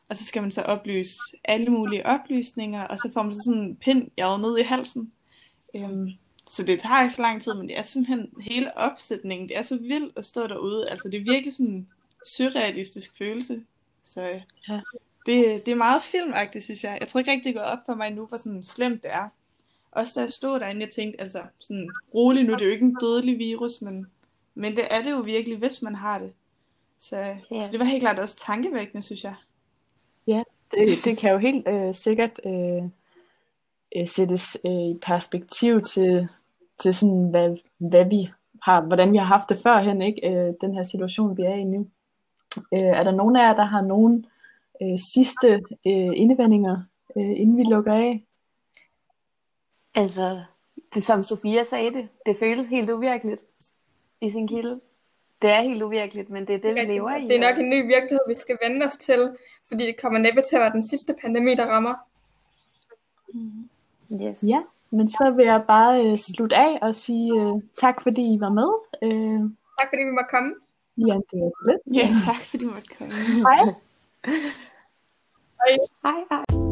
og 0.09 0.17
så 0.17 0.25
skal 0.25 0.43
man 0.43 0.51
så 0.51 0.63
oplyse 0.63 1.21
alle 1.45 1.71
mulige 1.71 2.07
oplysninger, 2.07 2.83
og 2.83 2.99
så 2.99 3.11
får 3.15 3.23
man 3.23 3.35
så 3.35 3.43
sådan 3.45 3.63
en 3.63 3.77
pind 3.77 4.11
jaget 4.17 4.41
ned 4.41 4.59
i 4.59 4.63
halsen. 4.63 5.13
Øhm, 5.77 6.11
så 6.47 6.63
det 6.63 6.81
tager 6.81 7.03
ikke 7.03 7.15
så 7.15 7.23
lang 7.23 7.43
tid, 7.43 7.55
men 7.55 7.69
det 7.69 7.79
er 7.79 7.83
simpelthen 7.83 8.31
hele 8.41 8.79
opsætningen, 8.79 9.49
det 9.49 9.57
er 9.57 9.63
så 9.63 9.77
vildt 9.77 10.19
at 10.19 10.25
stå 10.25 10.47
derude, 10.47 10.91
altså 10.91 11.09
det 11.09 11.21
er 11.21 11.33
virkelig 11.33 11.53
sådan 11.53 11.73
en 11.73 11.89
surrealistisk 12.27 13.19
følelse, 13.19 13.63
så 14.03 14.23
ja. 14.69 14.81
det, 15.27 15.67
det 15.67 15.73
er 15.73 15.77
meget 15.77 16.03
filmagtigt, 16.03 16.65
synes 16.65 16.85
jeg. 16.85 16.99
Jeg 17.01 17.09
tror 17.09 17.19
ikke 17.19 17.31
rigtig, 17.31 17.45
det 17.45 17.55
går 17.55 17.63
op 17.63 17.79
for 17.87 17.95
mig 17.95 18.11
nu, 18.11 18.27
hvor 18.27 18.37
sådan 18.37 18.65
slemt 18.65 19.03
det 19.03 19.13
er. 19.13 19.29
Også 19.91 20.13
da 20.17 20.21
jeg 20.21 20.33
stod 20.33 20.61
derinde, 20.61 20.81
jeg 20.81 20.91
tænkte, 20.91 21.21
altså 21.21 21.43
sådan 21.59 21.91
rolig 22.15 22.45
nu, 22.45 22.53
det 22.53 22.61
er 22.61 22.67
jo 22.67 22.73
ikke 22.73 22.85
en 22.85 22.97
dødelig 23.01 23.39
virus, 23.39 23.83
men 23.83 24.07
men 24.57 24.77
det 24.77 24.85
er 24.91 25.03
det 25.03 25.11
jo 25.11 25.17
virkelig, 25.17 25.59
hvis 25.59 25.83
man 25.83 25.95
har 25.95 26.19
det. 26.19 26.33
Så, 26.99 27.17
ja. 27.17 27.37
så 27.51 27.73
det 27.73 27.81
var 27.81 27.85
helt 27.85 28.03
klart 28.03 28.19
også 28.19 28.37
tankevækkende, 28.37 29.03
synes 29.03 29.25
jeg. 29.25 29.35
Ja, 30.27 30.43
det, 30.71 31.05
det 31.05 31.19
kan 31.19 31.33
jo 31.33 31.39
helt 31.39 31.69
øh, 31.69 31.95
sikkert 31.95 32.41
øh, 32.47 32.83
øh, 33.97 34.07
sættes 34.07 34.57
øh, 34.67 34.73
i 34.73 34.99
perspektiv 35.03 35.83
til, 35.83 36.29
til 36.83 36.95
sådan, 36.95 37.29
hvad, 37.31 37.57
hvad 37.79 38.05
vi 38.05 38.31
har, 38.63 38.81
hvordan 38.81 39.13
vi 39.13 39.17
har 39.17 39.25
haft 39.25 39.49
det 39.49 39.59
førhen, 39.63 40.03
ikke? 40.03 40.29
Øh, 40.29 40.55
den 40.61 40.75
her 40.75 40.83
situation, 40.83 41.37
vi 41.37 41.43
er 41.43 41.55
i 41.55 41.65
nu. 41.65 41.87
Øh, 42.75 42.81
er 42.81 43.03
der 43.03 43.13
nogen 43.13 43.37
af 43.37 43.41
jer, 43.41 43.55
der 43.55 43.65
har 43.65 43.83
nogen 43.83 44.27
øh, 44.83 44.99
sidste 45.15 45.49
øh, 45.87 46.13
indevendinger, 46.15 46.83
øh, 47.17 47.41
inden 47.41 47.57
vi 47.57 47.63
lukker 47.63 47.95
af? 47.95 48.25
Altså, 49.95 50.41
det 50.95 51.03
som 51.05 51.23
Sofia 51.23 51.65
sagde 51.65 51.91
det, 51.91 52.09
det 52.27 52.37
føles 52.39 52.69
helt 52.69 52.91
uvirkeligt 52.91 53.43
i 54.21 54.31
sin 54.31 54.49
kilde. 54.49 54.81
Det 55.43 55.51
er 55.51 55.61
helt 55.61 55.83
uvirkeligt, 55.83 56.31
men 56.31 56.47
det 56.47 56.55
er 56.55 56.59
det, 56.59 56.75
vi 56.75 56.81
lever 56.81 57.17
i. 57.17 57.25
Det 57.25 57.37
er 57.37 57.51
nok 57.51 57.59
en 57.59 57.71
ny 57.71 57.87
virkelighed, 57.87 58.21
vi 58.29 58.35
skal 58.35 58.59
vende 58.63 58.87
os 58.87 58.97
til, 58.97 59.37
fordi 59.69 59.87
det 59.87 60.01
kommer 60.01 60.19
næppe 60.19 60.43
til 60.43 60.57
at 60.57 60.61
være 60.61 60.73
den 60.73 60.89
sidste 60.89 61.15
pandemi, 61.23 61.55
der 61.55 61.67
rammer. 61.67 61.95
Mm. 63.35 63.69
Yes. 64.23 64.45
Ja, 64.49 64.63
men 64.91 65.09
så 65.09 65.33
vil 65.37 65.47
jeg 65.47 65.65
bare 65.69 66.11
uh, 66.11 66.17
slutte 66.17 66.57
af 66.57 66.79
og 66.83 66.95
sige 66.95 67.33
uh, 67.33 67.63
tak, 67.81 68.03
fordi 68.03 68.35
I 68.35 68.41
var 68.41 68.49
med. 68.49 68.71
Uh, 69.03 69.51
tak, 69.81 69.89
fordi 69.89 70.03
vi 70.03 70.11
måtte 70.11 70.31
komme. 70.31 70.55
Ja, 70.97 71.15
det 71.31 71.41
var 71.41 71.71
lidt. 71.71 71.97
Ja, 71.97 72.09
tak, 72.27 72.43
fordi 72.51 72.65
I 72.65 72.69
måtte 72.69 72.89
komme. 72.99 73.13
Hej. 73.49 73.65
Hej. 75.61 75.79
Hej, 76.05 76.25
hej. 76.31 76.66